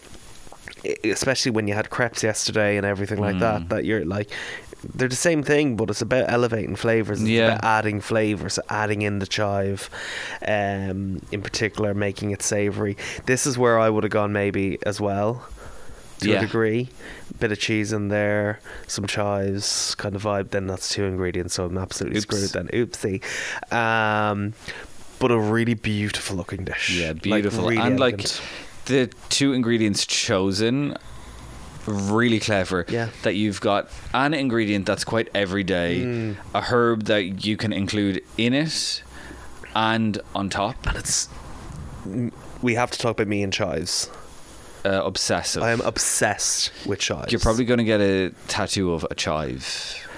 especially 1.05 1.53
when 1.53 1.69
you 1.69 1.75
had 1.75 1.91
crepes 1.91 2.23
yesterday 2.23 2.77
and 2.77 2.85
everything 2.87 3.19
like 3.21 3.37
Mm. 3.37 3.41
that. 3.41 3.69
That 3.69 3.85
you're 3.85 4.05
like. 4.05 4.31
They're 4.97 5.07
the 5.07 5.15
same 5.15 5.45
thing, 5.45 5.77
but 5.77 5.91
it's 5.91 6.03
about 6.03 6.25
elevating 6.29 6.75
flavors. 6.75 7.21
It's 7.21 7.31
Yeah. 7.31 7.53
about 7.55 7.65
adding 7.65 8.01
flavors, 8.01 8.59
adding 8.69 9.03
in 9.03 9.21
the 9.21 9.29
chive, 9.29 9.89
um, 10.49 11.23
in 11.31 11.41
particular, 11.41 11.95
making 11.95 12.33
it 12.33 12.43
savory. 12.43 12.97
This 13.27 13.47
is 13.47 13.57
where 13.57 13.79
I 13.79 13.89
would 13.89 14.03
have 14.03 14.11
gone 14.11 14.33
maybe 14.33 14.79
as 14.85 15.01
well, 15.01 15.47
to 16.19 16.31
Yeah. 16.31 16.39
a 16.39 16.41
degree. 16.41 16.89
Bit 17.39 17.53
of 17.53 17.61
cheese 17.61 17.93
in 17.93 18.09
there, 18.09 18.59
some 18.89 19.07
chives, 19.07 19.95
kind 19.95 20.17
of 20.17 20.25
vibe. 20.25 20.51
Then 20.51 20.67
that's 20.67 20.89
two 20.89 21.05
ingredients, 21.05 21.55
so 21.55 21.67
I'm 21.67 21.79
absolutely 21.79 22.19
Oops. 22.19 22.27
screwed. 22.27 22.51
Then, 22.51 22.67
oopsie. 22.73 23.23
Um, 23.73 24.55
but 25.21 25.31
a 25.31 25.39
really 25.39 25.75
beautiful 25.75 26.35
looking 26.37 26.65
dish. 26.65 26.91
Yeah, 26.91 27.11
Like, 27.11 27.23
beautiful. 27.23 27.69
really 27.69 27.77
and 27.81 28.01
like 28.01 28.15
elegant. 28.15 28.41
The 28.87 29.11
two 29.29 29.53
ingredients 29.53 30.05
chosen, 30.07 30.97
really 31.87 32.41
clever. 32.41 32.85
Yeah. 32.89 33.09
That 33.23 33.35
you've 33.35 33.61
got 33.61 33.89
an 34.15 34.35
ingredient 34.35 34.87
that's 34.87 35.05
quite 35.05 35.29
everyday, 35.35 36.01
Mm. 36.01 36.37
a 36.55 36.61
herb 36.63 37.05
that 37.05 37.45
you 37.45 37.57
can 37.57 37.73
include 37.73 38.23
in 38.37 38.55
it, 38.55 39.03
and 39.75 40.19
on 40.35 40.49
top, 40.51 40.87
and 40.87 40.97
it's. 40.97 41.29
We 42.61 42.75
have 42.75 42.91
to 42.93 42.99
talk 42.99 43.13
about 43.17 43.29
me 43.29 43.43
and 43.43 43.53
chives. 43.53 44.11
uh, 44.85 45.01
obsessive. 45.05 45.63
I 45.63 45.71
am 45.71 45.81
obsessed 45.83 46.73
with 46.85 46.99
chives. 46.99 47.31
You're 47.31 47.39
probably 47.41 47.65
going 47.65 47.79
to 47.79 47.85
get 47.85 48.01
a 48.01 48.31
tattoo 48.49 48.93
of 48.93 49.07
a 49.11 49.15
chive. 49.15 50.09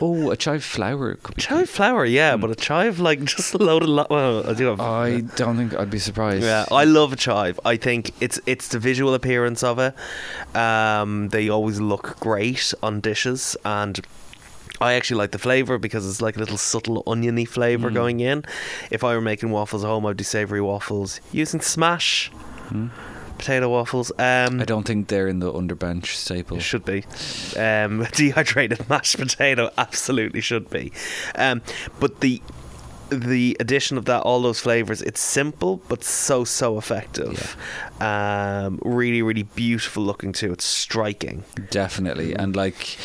Oh, 0.00 0.30
a 0.30 0.36
chive 0.36 0.64
flower. 0.64 1.14
Could 1.14 1.36
be 1.36 1.42
Chive 1.42 1.68
flower, 1.68 2.04
yeah, 2.04 2.34
hmm. 2.34 2.40
but 2.40 2.50
a 2.50 2.54
chive 2.54 3.00
like 3.00 3.24
just 3.36 3.54
a 3.54 3.58
load 3.58 3.82
of 3.82 3.88
lo- 3.88 4.06
well, 4.08 4.48
I 4.48 4.54
do 4.54 4.66
have. 4.66 4.80
I 4.80 5.20
don't 5.20 5.56
think 5.56 5.74
I'd 5.74 5.90
be 5.90 5.98
surprised. 5.98 6.44
yeah, 6.44 6.66
I 6.70 6.84
love 6.84 7.12
a 7.12 7.16
chive. 7.16 7.58
I 7.64 7.76
think 7.76 8.12
it's 8.20 8.40
it's 8.46 8.68
the 8.68 8.78
visual 8.78 9.14
appearance 9.14 9.62
of 9.62 9.78
it. 9.78 9.94
Um, 10.56 11.28
they 11.30 11.48
always 11.48 11.80
look 11.80 12.18
great 12.20 12.72
on 12.82 13.00
dishes, 13.00 13.56
and 13.64 14.00
I 14.80 14.94
actually 14.94 15.18
like 15.18 15.32
the 15.32 15.38
flavor 15.38 15.78
because 15.78 16.08
it's 16.08 16.22
like 16.22 16.36
a 16.36 16.40
little 16.40 16.58
subtle 16.58 17.02
oniony 17.06 17.44
flavor 17.44 17.88
hmm. 17.88 17.94
going 17.94 18.20
in. 18.20 18.44
If 18.90 19.02
I 19.02 19.14
were 19.14 19.20
making 19.20 19.50
waffles 19.50 19.84
at 19.84 19.88
home, 19.88 20.06
I'd 20.06 20.16
do 20.16 20.24
savory 20.24 20.60
waffles 20.60 21.20
using 21.32 21.60
smash 21.60 22.28
hmm. 22.68 22.88
Potato 23.38 23.68
waffles. 23.68 24.10
Um, 24.18 24.60
I 24.60 24.64
don't 24.64 24.84
think 24.84 25.08
they're 25.08 25.28
in 25.28 25.38
the 25.38 25.52
underbench 25.52 26.14
staple. 26.14 26.56
It 26.56 26.62
should 26.62 26.84
be. 26.84 27.04
Um, 27.56 28.06
dehydrated 28.12 28.88
mashed 28.88 29.18
potato 29.18 29.70
absolutely 29.78 30.40
should 30.40 30.68
be. 30.70 30.92
Um, 31.34 31.62
but 32.00 32.20
the 32.20 32.42
the 33.10 33.56
addition 33.58 33.96
of 33.96 34.04
that, 34.04 34.20
all 34.20 34.42
those 34.42 34.60
flavors, 34.60 35.00
it's 35.00 35.20
simple 35.20 35.80
but 35.88 36.04
so 36.04 36.44
so 36.44 36.76
effective. 36.76 37.56
Um, 38.00 38.80
really 38.84 39.22
really 39.22 39.44
beautiful 39.44 40.02
looking 40.02 40.32
too. 40.32 40.52
It's 40.52 40.64
striking. 40.64 41.44
Definitely. 41.70 42.34
And 42.34 42.54
like 42.54 42.98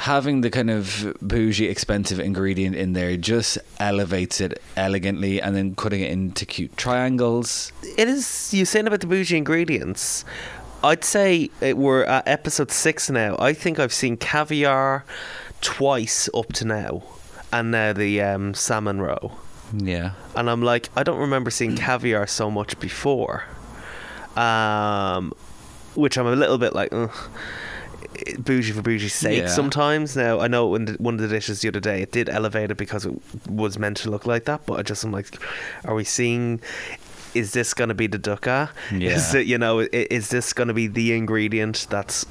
having 0.00 0.40
the 0.40 0.48
kind 0.48 0.70
of 0.70 1.14
bougie 1.20 1.68
expensive 1.68 2.18
ingredient 2.18 2.74
in 2.74 2.94
there 2.94 3.18
just 3.18 3.58
elevates 3.78 4.40
it 4.40 4.58
elegantly 4.74 5.42
and 5.42 5.54
then 5.54 5.74
cutting 5.74 6.00
it 6.00 6.10
into 6.10 6.46
cute 6.46 6.74
triangles. 6.78 7.70
It 7.98 8.08
is. 8.08 8.54
You're 8.54 8.64
saying 8.64 8.86
about 8.86 9.00
the 9.00 9.06
bougie 9.06 9.36
ingredients? 9.36 10.24
I'd 10.82 11.04
say 11.04 11.50
it, 11.60 11.76
we're 11.76 12.04
at 12.04 12.26
episode 12.26 12.70
six 12.70 13.10
now. 13.10 13.36
I 13.38 13.52
think 13.52 13.78
I've 13.78 13.92
seen 13.92 14.16
caviar 14.16 15.04
twice 15.60 16.30
up 16.32 16.50
to 16.54 16.64
now, 16.64 17.02
and 17.52 17.70
now 17.70 17.92
the 17.92 18.22
um, 18.22 18.54
salmon 18.54 19.02
roe. 19.02 19.32
Yeah. 19.76 20.12
and 20.34 20.48
I'm 20.48 20.62
like, 20.62 20.88
I 20.96 21.02
don't 21.02 21.20
remember 21.20 21.50
seeing 21.50 21.76
caviar 21.76 22.26
so 22.26 22.50
much 22.50 22.80
before. 22.80 23.44
Um, 24.34 25.34
which 25.94 26.16
I'm 26.16 26.26
a 26.26 26.34
little 26.34 26.56
bit 26.56 26.72
like, 26.72 26.88
ugh, 26.90 27.14
bougie 28.38 28.72
for 28.72 28.82
bougie's 28.82 29.14
sake 29.14 29.42
Yeah. 29.42 29.48
sometimes. 29.48 30.16
Now 30.16 30.40
I 30.40 30.48
know 30.48 30.74
in 30.74 30.94
one 30.98 31.14
of 31.14 31.20
the 31.20 31.28
dishes 31.28 31.60
the 31.60 31.68
other 31.68 31.80
day 31.80 32.02
it 32.02 32.12
did 32.12 32.28
elevate 32.28 32.70
it 32.70 32.76
because 32.76 33.06
it 33.06 33.14
was 33.48 33.78
meant 33.78 33.98
to 33.98 34.10
look 34.10 34.26
like 34.26 34.44
that, 34.44 34.66
but 34.66 34.78
I 34.78 34.82
just 34.82 35.04
am 35.04 35.12
like, 35.12 35.26
are 35.84 35.94
we 35.94 36.04
seeing? 36.04 36.60
Is 37.32 37.52
this 37.52 37.74
going 37.74 37.88
to 37.88 37.94
be 37.94 38.08
the 38.08 38.18
dukkha? 38.18 38.70
Is 38.90 39.34
it 39.34 39.46
you 39.46 39.56
know? 39.56 39.80
Is 39.92 40.30
this 40.30 40.52
going 40.52 40.68
to 40.68 40.74
be 40.74 40.88
the 40.88 41.12
ingredient 41.12 41.86
that's 41.88 42.26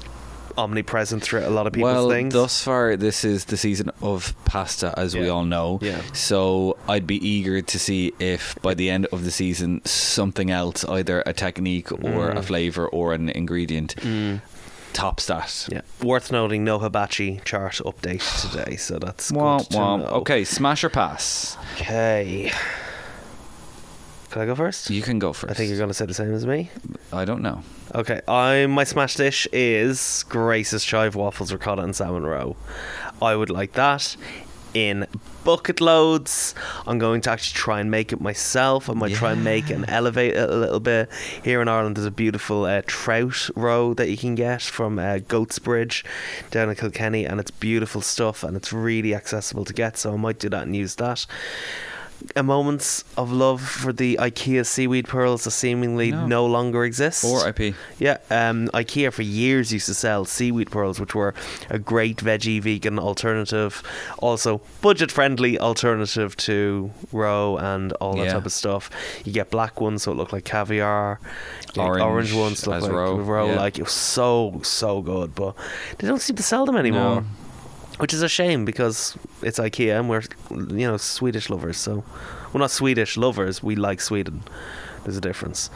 omnipresent 0.58 1.22
throughout 1.22 1.46
a 1.46 1.50
lot 1.50 1.66
of 1.66 1.72
people's 1.72 1.94
well, 1.94 2.10
things? 2.10 2.34
thus 2.34 2.62
far, 2.62 2.96
this 2.96 3.24
is 3.24 3.46
the 3.46 3.56
season 3.56 3.90
of 4.02 4.34
pasta, 4.44 4.92
as 4.96 5.16
we 5.16 5.28
all 5.28 5.44
know. 5.44 5.78
Yeah. 5.82 6.00
So 6.12 6.76
I'd 6.88 7.06
be 7.06 7.26
eager 7.26 7.62
to 7.62 7.78
see 7.78 8.12
if 8.18 8.60
by 8.62 8.74
the 8.74 8.90
end 8.90 9.06
of 9.06 9.24
the 9.24 9.30
season, 9.30 9.80
something 9.84 10.50
else, 10.50 10.84
either 10.84 11.22
a 11.26 11.32
technique 11.32 11.90
or 11.92 11.98
mm. 11.98 12.36
a 12.36 12.42
flavor 12.42 12.86
or 12.88 13.14
an 13.14 13.30
ingredient, 13.30 13.96
mm. 13.96 14.40
Tops 14.92 15.26
that. 15.26 15.68
Yeah, 15.70 15.82
worth 16.02 16.30
noting. 16.32 16.64
No 16.64 16.78
hibachi 16.78 17.40
chart 17.44 17.74
update 17.84 18.50
today, 18.50 18.76
so 18.76 18.98
that's 18.98 19.30
Wah, 19.32 19.58
good 19.58 19.70
to 19.70 19.76
wah. 19.78 19.96
know. 19.96 20.04
Okay, 20.06 20.44
smash 20.44 20.84
or 20.84 20.90
pass? 20.90 21.56
Okay. 21.74 22.52
Can 24.30 24.42
I 24.42 24.46
go 24.46 24.54
first? 24.54 24.90
You 24.90 25.02
can 25.02 25.18
go 25.18 25.32
first. 25.32 25.50
I 25.50 25.54
think 25.54 25.68
you're 25.70 25.78
going 25.78 25.90
to 25.90 25.94
say 25.94 26.06
the 26.06 26.14
same 26.14 26.32
as 26.32 26.46
me. 26.46 26.70
I 27.12 27.24
don't 27.24 27.42
know. 27.42 27.62
Okay, 27.94 28.20
I 28.28 28.66
my 28.66 28.84
smash 28.84 29.16
dish 29.16 29.48
is 29.52 30.24
Grace's 30.28 30.84
chive 30.84 31.16
waffles, 31.16 31.52
ricotta, 31.52 31.82
and 31.82 31.96
salmon 31.96 32.24
roe. 32.24 32.56
I 33.20 33.34
would 33.34 33.50
like 33.50 33.72
that 33.72 34.16
in 34.72 35.06
bucket 35.44 35.80
loads. 35.80 36.54
I'm 36.86 36.98
going 36.98 37.20
to 37.22 37.30
actually 37.30 37.56
try 37.56 37.80
and 37.80 37.90
make 37.90 38.12
it 38.12 38.20
myself. 38.20 38.88
I 38.88 38.94
might 38.94 39.14
try 39.14 39.32
and 39.32 39.44
make 39.44 39.70
it 39.70 39.74
and 39.74 39.88
elevate 39.88 40.34
it 40.34 40.50
a 40.50 40.56
little 40.56 40.80
bit. 40.80 41.10
Here 41.42 41.60
in 41.60 41.68
Ireland, 41.68 41.96
there's 41.96 42.06
a 42.06 42.10
beautiful 42.10 42.64
uh, 42.64 42.82
trout 42.86 43.50
roe 43.56 43.94
that 43.94 44.08
you 44.08 44.16
can 44.16 44.34
get 44.34 44.62
from 44.62 44.98
uh, 44.98 45.18
Goatsbridge 45.18 46.04
down 46.50 46.68
in 46.68 46.76
Kilkenny, 46.76 47.24
and 47.24 47.40
it's 47.40 47.50
beautiful 47.50 48.00
stuff 48.00 48.42
and 48.42 48.56
it's 48.56 48.72
really 48.72 49.14
accessible 49.14 49.64
to 49.64 49.72
get. 49.72 49.96
So 49.96 50.14
I 50.14 50.16
might 50.16 50.38
do 50.38 50.48
that 50.48 50.62
and 50.62 50.76
use 50.76 50.94
that. 50.96 51.26
A 52.36 52.42
moments 52.42 53.04
of 53.16 53.32
love 53.32 53.60
for 53.62 53.92
the 53.92 54.16
IKEA 54.20 54.64
seaweed 54.66 55.08
pearls 55.08 55.44
that 55.44 55.50
seemingly 55.52 56.10
No. 56.12 56.26
no 56.26 56.46
longer 56.46 56.84
exist. 56.84 57.24
Or 57.24 57.48
IP. 57.48 57.74
Yeah, 57.98 58.18
um, 58.30 58.68
IKEA 58.74 59.12
for 59.12 59.22
years 59.22 59.72
used 59.72 59.86
to 59.86 59.94
sell 59.94 60.24
seaweed 60.24 60.70
pearls, 60.70 61.00
which 61.00 61.14
were 61.14 61.34
a 61.70 61.78
great 61.78 62.18
veggie 62.18 62.60
vegan 62.62 62.98
alternative, 62.98 63.82
also 64.18 64.60
budget 64.80 65.10
friendly 65.10 65.58
alternative 65.58 66.36
to 66.38 66.90
roe 67.12 67.56
and 67.56 67.92
all 67.94 68.16
that 68.16 68.24
Yeah. 68.26 68.32
type 68.34 68.46
of 68.46 68.52
stuff. 68.52 68.90
You 69.24 69.32
get 69.32 69.50
black 69.50 69.80
ones, 69.80 70.02
so 70.02 70.12
it 70.12 70.16
looked 70.16 70.32
like 70.32 70.44
caviar. 70.44 71.20
Orange 71.76 72.02
orange 72.02 72.32
ones 72.34 72.66
look 72.66 72.82
like 72.82 72.90
roe, 72.92 73.16
roe. 73.16 73.50
yeah. 73.50 73.56
Like 73.60 73.78
it 73.78 73.82
was 73.84 73.92
so 73.92 74.60
so 74.62 75.00
good, 75.02 75.34
but 75.34 75.54
they 75.98 76.06
don't 76.08 76.20
seem 76.20 76.36
to 76.36 76.42
sell 76.42 76.66
them 76.66 76.76
anymore. 76.76 77.16
No. 77.22 77.24
Which 78.00 78.14
is 78.14 78.22
a 78.22 78.28
shame 78.28 78.64
because 78.64 79.16
it's 79.42 79.58
IKEA 79.58 79.98
and 79.98 80.08
we're, 80.08 80.22
you 80.50 80.86
know, 80.86 80.96
Swedish 80.96 81.50
lovers. 81.50 81.76
So, 81.76 82.02
we're 82.52 82.60
not 82.60 82.70
Swedish 82.70 83.16
lovers. 83.16 83.62
We 83.62 83.76
like 83.76 84.00
Sweden. 84.00 84.42
There's 85.04 85.16
a 85.16 85.20
difference. 85.20 85.70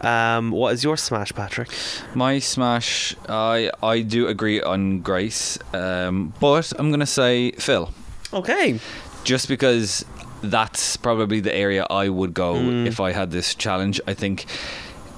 Um, 0.00 0.50
what 0.52 0.72
is 0.74 0.82
your 0.84 0.96
smash, 0.96 1.32
Patrick? 1.34 1.68
My 2.14 2.38
smash, 2.38 3.14
I 3.28 3.70
I 3.82 4.00
do 4.00 4.26
agree 4.28 4.60
on 4.62 5.00
Grace, 5.00 5.58
um, 5.74 6.32
but 6.40 6.72
I'm 6.78 6.90
gonna 6.90 7.06
say 7.06 7.52
Phil, 7.52 7.90
Okay. 8.32 8.78
just 9.24 9.48
because 9.48 10.04
that's 10.42 10.96
probably 10.96 11.40
the 11.40 11.54
area 11.54 11.86
I 11.90 12.08
would 12.08 12.32
go 12.32 12.54
Mm. 12.54 12.86
if 12.86 13.00
I 13.00 13.12
had 13.12 13.30
this 13.32 13.54
challenge. 13.54 14.00
I 14.06 14.14
think 14.14 14.46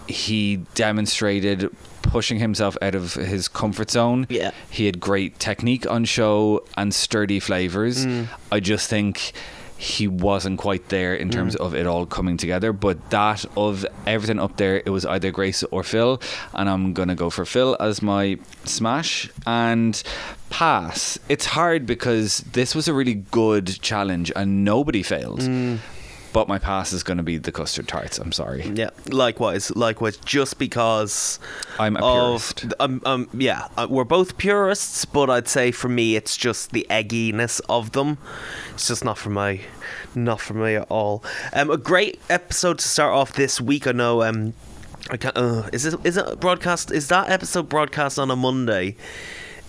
he 0.08 0.56
demonstrated 0.74 1.70
pushing 2.02 2.38
himself 2.38 2.76
out 2.82 2.94
of 2.94 3.14
his 3.14 3.48
comfort 3.48 3.90
zone. 3.90 4.26
Yeah. 4.28 4.50
He 4.70 4.86
had 4.86 5.00
great 5.00 5.38
technique 5.38 5.88
on 5.88 6.04
show 6.04 6.64
and 6.76 6.94
sturdy 6.94 7.40
flavors. 7.40 8.04
Mm. 8.06 8.28
I 8.50 8.60
just 8.60 8.90
think 8.90 9.32
he 9.82 10.06
wasn't 10.06 10.60
quite 10.60 10.90
there 10.90 11.12
in 11.12 11.28
terms 11.28 11.56
of 11.56 11.74
it 11.74 11.88
all 11.88 12.06
coming 12.06 12.36
together. 12.36 12.72
But 12.72 13.10
that 13.10 13.44
of 13.56 13.84
everything 14.06 14.38
up 14.38 14.56
there, 14.56 14.80
it 14.86 14.90
was 14.90 15.04
either 15.04 15.32
Grace 15.32 15.64
or 15.64 15.82
Phil, 15.82 16.22
and 16.54 16.68
I'm 16.70 16.92
gonna 16.92 17.16
go 17.16 17.30
for 17.30 17.44
Phil 17.44 17.76
as 17.80 18.00
my 18.00 18.38
smash 18.64 19.28
and 19.44 20.00
pass. 20.50 21.18
It's 21.28 21.46
hard 21.46 21.84
because 21.84 22.38
this 22.52 22.76
was 22.76 22.86
a 22.86 22.94
really 22.94 23.14
good 23.14 23.80
challenge 23.82 24.30
and 24.36 24.64
nobody 24.64 25.02
failed. 25.02 25.40
Mm. 25.40 25.78
But 26.32 26.48
my 26.48 26.58
pass 26.58 26.92
is 26.92 27.02
going 27.02 27.18
to 27.18 27.22
be 27.22 27.36
the 27.36 27.52
custard 27.52 27.88
tarts. 27.88 28.18
I'm 28.18 28.32
sorry. 28.32 28.66
Yeah, 28.66 28.90
likewise, 29.08 29.74
likewise. 29.76 30.16
Just 30.16 30.58
because 30.58 31.38
I'm 31.78 31.96
a 31.96 32.00
of, 32.00 32.56
purist. 32.56 32.74
um, 32.80 33.02
um, 33.04 33.28
yeah, 33.34 33.68
uh, 33.76 33.86
we're 33.90 34.04
both 34.04 34.38
purists, 34.38 35.04
but 35.04 35.28
I'd 35.28 35.48
say 35.48 35.70
for 35.72 35.88
me, 35.88 36.16
it's 36.16 36.36
just 36.36 36.70
the 36.72 36.86
egginess 36.88 37.60
of 37.68 37.92
them. 37.92 38.16
It's 38.72 38.88
just 38.88 39.04
not 39.04 39.18
for 39.18 39.28
my, 39.30 39.60
not 40.14 40.40
for 40.40 40.54
me 40.54 40.76
at 40.76 40.86
all. 40.88 41.22
Um, 41.52 41.70
a 41.70 41.76
great 41.76 42.18
episode 42.30 42.78
to 42.78 42.88
start 42.88 43.12
off 43.12 43.34
this 43.34 43.60
week. 43.60 43.86
I 43.86 43.92
know. 43.92 44.22
Um, 44.22 44.54
I 45.10 45.16
can't. 45.18 45.36
Uh, 45.36 45.68
is 45.72 45.84
it 45.84 46.00
is 46.04 46.16
it 46.16 46.40
broadcast? 46.40 46.90
Is 46.90 47.08
that 47.08 47.28
episode 47.28 47.68
broadcast 47.68 48.18
on 48.18 48.30
a 48.30 48.36
Monday 48.36 48.96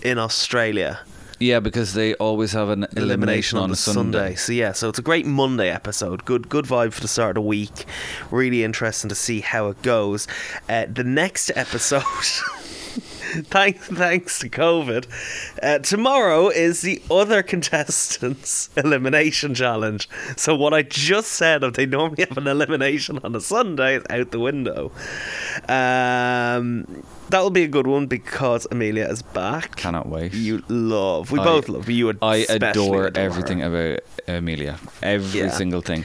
in 0.02 0.18
Australia? 0.18 1.00
Yeah, 1.40 1.60
because 1.60 1.94
they 1.94 2.14
always 2.14 2.52
have 2.52 2.68
an 2.68 2.86
elimination, 2.96 3.58
on, 3.58 3.70
the 3.70 3.74
a 3.74 3.76
Sunday. 3.76 4.34
So 4.36 4.52
yeah, 4.52 4.72
so 4.72 4.88
it's 4.88 4.98
a 4.98 5.02
great 5.02 5.26
Monday 5.26 5.68
episode. 5.68 6.24
Good, 6.24 6.48
good 6.48 6.64
vibe 6.64 6.92
for 6.92 7.00
the 7.00 7.08
start 7.08 7.30
of 7.30 7.42
the 7.42 7.48
week. 7.48 7.86
Really 8.30 8.62
interesting 8.62 9.08
to 9.08 9.14
see 9.14 9.40
how 9.40 9.68
it 9.68 9.82
goes. 9.82 10.28
Uh, 10.68 10.86
the 10.88 11.04
next 11.04 11.50
episode. 11.56 12.02
Thanks, 13.34 13.88
thanks 13.88 14.38
to 14.38 14.48
COVID. 14.48 15.06
Uh, 15.60 15.80
tomorrow 15.80 16.50
is 16.50 16.82
the 16.82 17.02
other 17.10 17.42
contestants' 17.42 18.70
elimination 18.76 19.54
challenge. 19.54 20.08
So 20.36 20.54
what 20.54 20.72
I 20.72 20.82
just 20.82 21.32
said 21.32 21.64
of 21.64 21.74
they 21.74 21.84
normally 21.84 22.24
have 22.28 22.38
an 22.38 22.46
elimination 22.46 23.18
on 23.24 23.34
a 23.34 23.40
Sunday 23.40 23.96
is 23.96 24.04
out 24.08 24.30
the 24.30 24.38
window. 24.38 24.92
Um, 25.68 27.02
that'll 27.34 27.50
be 27.50 27.64
a 27.64 27.68
good 27.68 27.86
one 27.88 28.06
because 28.06 28.66
Amelia 28.70 29.06
is 29.08 29.20
back. 29.22 29.74
Cannot 29.74 30.08
wait. 30.08 30.32
You 30.34 30.62
love. 30.68 31.32
We 31.32 31.40
I- 31.40 31.44
both 31.44 31.68
love. 31.68 31.88
You. 31.90 32.10
I 32.22 32.36
adore 32.48 33.06
adore 33.08 33.10
everything 33.16 33.58
her. 33.58 33.94
about 33.96 34.36
Amelia. 34.38 34.78
Every 35.02 35.40
Yeah. 35.40 35.50
single 35.50 35.80
thing. 35.80 36.04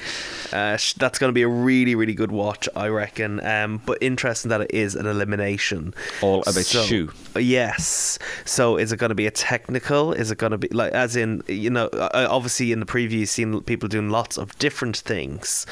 Uh, 0.54 0.78
that's 0.98 1.20
going 1.20 1.30
to 1.30 1.34
be 1.34 1.42
a 1.44 1.48
really, 1.48 1.96
really 1.96 2.14
good 2.14 2.32
watch, 2.32 2.68
I 2.76 2.88
reckon. 2.88 3.44
Um, 3.46 3.82
but 3.86 3.98
interesting 4.02 4.50
that 4.50 4.62
it 4.62 4.72
is 4.74 4.96
an 4.96 5.06
elimination. 5.06 5.94
All 6.22 6.42
about 6.42 6.54
So- 6.56 6.84
shoe. 6.84 7.12
Yes. 7.38 8.18
So 8.46 8.78
is 8.78 8.92
it 8.92 8.98
going 8.98 9.10
to 9.10 9.16
be 9.16 9.28
a 9.28 9.32
technical? 9.32 10.12
Is 10.14 10.32
it 10.32 10.38
going 10.38 10.52
to 10.52 10.58
be 10.58 10.68
like, 10.70 10.92
as 10.94 11.16
in, 11.16 11.44
you 11.48 11.70
know, 11.70 11.86
uh, 11.88 12.28
obviously 12.30 12.72
in 12.72 12.80
the 12.80 12.86
preview 12.86 13.12
you've 13.20 13.30
seen 13.30 13.62
people 13.62 13.88
doing 13.88 14.10
lots 14.10 14.38
of 14.38 14.58
different 14.60 14.98
things. 14.98 15.66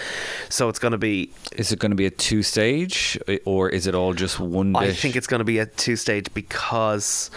So 0.50 0.70
it's 0.70 0.80
going 0.80 0.92
to 0.94 0.98
be. 0.98 1.32
Is 1.56 1.72
it 1.72 1.80
going 1.80 1.90
to 1.92 1.96
be 1.96 2.06
a 2.06 2.12
two 2.12 2.44
stage 2.44 3.18
or 3.46 3.70
is 3.70 3.88
it 3.88 3.96
all 3.96 4.14
just 4.14 4.40
one 4.40 4.76
I 4.76 4.92
think 4.92 5.16
it's 5.16 5.28
going 5.28 5.40
to 5.40 5.46
be 5.46 5.58
a 5.60 5.66
two 5.66 5.96
stage 5.96 6.28
because 6.34 7.32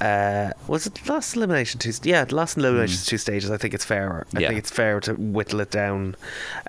uh, 0.00 0.50
was 0.68 0.86
it 0.86 1.08
last 1.08 1.34
elimination 1.36 1.80
two? 1.80 1.92
Yeah, 2.02 2.24
the 2.24 2.34
last 2.34 2.56
elimination 2.56 2.94
is 2.94 3.06
two 3.06 3.18
stages. 3.18 3.50
I 3.50 3.56
think 3.56 3.74
it's 3.74 3.84
fairer. 3.84 4.26
I 4.36 4.40
Yeah. 4.40 4.48
think 4.48 4.58
it's 4.58 4.70
fair 4.70 5.00
to 5.00 5.14
whittle 5.14 5.60
it 5.60 5.70
down 5.70 6.16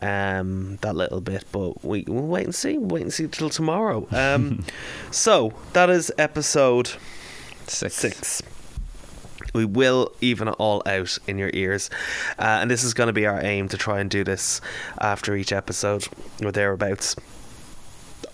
um, 0.06 0.78
that 0.82 0.96
little 0.96 1.22
bit, 1.22 1.46
but 1.52 1.84
we 1.84 2.06
we'll 2.08 2.28
wait 2.28 2.46
and 2.46 2.56
see. 2.56 2.78
Wait 2.78 3.02
and 3.02 3.13
see 3.13 3.28
till 3.28 3.50
tomorrow. 3.50 4.08
Um, 4.12 4.63
so 5.12 5.54
that 5.74 5.89
is 5.89 6.12
episode 6.18 6.91
Six. 7.68 7.96
six. 7.96 8.41
We 9.54 9.65
will 9.65 10.12
even 10.22 10.50
it 10.50 10.56
all 10.60 10.84
out 10.86 11.18
in 11.28 11.38
your 11.38 11.50
ears. 11.54 11.89
Uh, 12.38 12.60
and 12.62 12.70
this 12.70 12.84
is 12.84 12.94
going 12.94 13.08
to 13.08 13.13
be 13.13 13.26
our 13.26 13.41
aim 13.41 13.70
to 13.70 13.78
try 13.78 14.00
and 14.02 14.10
do 14.10 14.24
this 14.24 14.60
after 15.00 15.36
each 15.36 15.54
episode 15.54 16.08
or 16.44 16.52
thereabouts. 16.52 17.15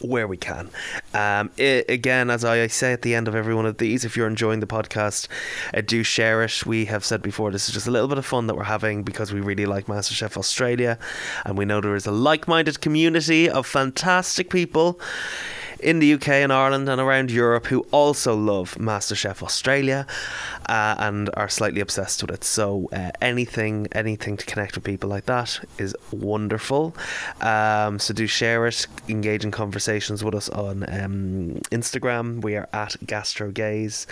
Where 0.01 0.27
we 0.27 0.37
can. 0.37 0.69
Um, 1.13 1.51
i 1.59 1.83
again, 1.89 2.29
as 2.29 2.43
I 2.43 2.67
say 2.67 2.93
at 2.93 3.01
the 3.01 3.13
end 3.15 3.27
of 3.27 3.35
every 3.35 3.53
one 3.53 3.65
of 3.65 3.77
these, 3.77 4.05
if 4.05 4.17
you're 4.17 4.27
enjoying 4.27 4.59
the 4.59 4.67
podcast, 4.67 5.27
uh, 5.73 5.81
do 5.81 6.03
share 6.03 6.43
it. 6.43 6.65
We 6.65 6.85
have 6.85 7.05
said 7.05 7.21
before, 7.21 7.51
this 7.51 7.67
is 7.67 7.73
just 7.73 7.87
a 7.87 7.91
little 7.91 8.07
bit 8.07 8.17
of 8.17 8.25
fun 8.25 8.47
that 8.47 8.55
we're 8.55 8.63
having 8.63 9.03
because 9.03 9.31
we 9.31 9.41
really 9.41 9.65
like 9.65 9.85
MasterChef 9.85 10.37
Australia. 10.37 10.97
And 11.45 11.57
we 11.57 11.65
know 11.65 11.81
there 11.81 11.95
is 11.95 12.05
a 12.05 12.11
like 12.11 12.47
minded 12.47 12.81
community 12.81 13.49
of 13.49 13.67
fantastic 13.67 14.49
people 14.49 14.99
in 15.81 15.99
the 15.99 16.13
UK 16.13 16.29
and 16.29 16.53
Ireland 16.53 16.89
and 16.89 17.01
around 17.01 17.31
Europe 17.31 17.67
who 17.67 17.81
also 17.91 18.35
love 18.35 18.75
MasterChef 18.75 19.43
Australia 19.43 20.05
uh, 20.67 20.95
and 20.99 21.29
are 21.35 21.49
slightly 21.49 21.81
obsessed 21.81 22.21
with 22.21 22.31
it. 22.31 22.43
So 22.43 22.89
uh, 22.93 23.11
anything, 23.21 23.87
anything 23.91 24.37
to 24.37 24.45
connect 24.45 24.75
with 24.75 24.83
people 24.83 25.09
like 25.09 25.25
that 25.25 25.59
is 25.77 25.95
wonderful. 26.11 26.95
Um, 27.41 27.99
so 27.99 28.13
do 28.13 28.27
share 28.27 28.67
it, 28.67 28.87
engage 29.07 29.43
in 29.43 29.51
conversations 29.51 30.23
with 30.23 30.35
us 30.35 30.49
on 30.49 30.83
um, 30.83 31.61
Instagram. 31.71 32.41
We 32.41 32.55
are 32.55 32.69
at 32.73 32.95
GastroGays. 33.05 34.05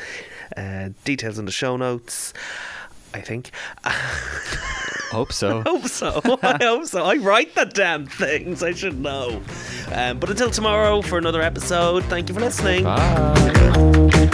Uh, 0.57 0.89
details 1.03 1.39
in 1.39 1.45
the 1.45 1.51
show 1.51 1.77
notes. 1.77 2.33
I 3.13 3.21
think. 3.21 3.51
Hope 5.11 5.33
so. 5.33 5.61
hope 5.65 5.87
so. 5.87 6.21
I 6.43 6.57
hope 6.63 6.85
so. 6.85 7.03
I 7.03 7.15
write 7.15 7.55
the 7.55 7.65
damn 7.65 8.05
things. 8.05 8.61
I 8.61 8.73
should 8.73 8.99
know. 8.99 9.41
Um, 9.91 10.19
but 10.19 10.29
until 10.29 10.51
tomorrow 10.51 11.01
for 11.01 11.17
another 11.17 11.41
episode, 11.41 12.03
thank 12.05 12.29
you 12.29 12.35
for 12.35 12.41
listening. 12.41 12.83
Bye. 12.83 14.29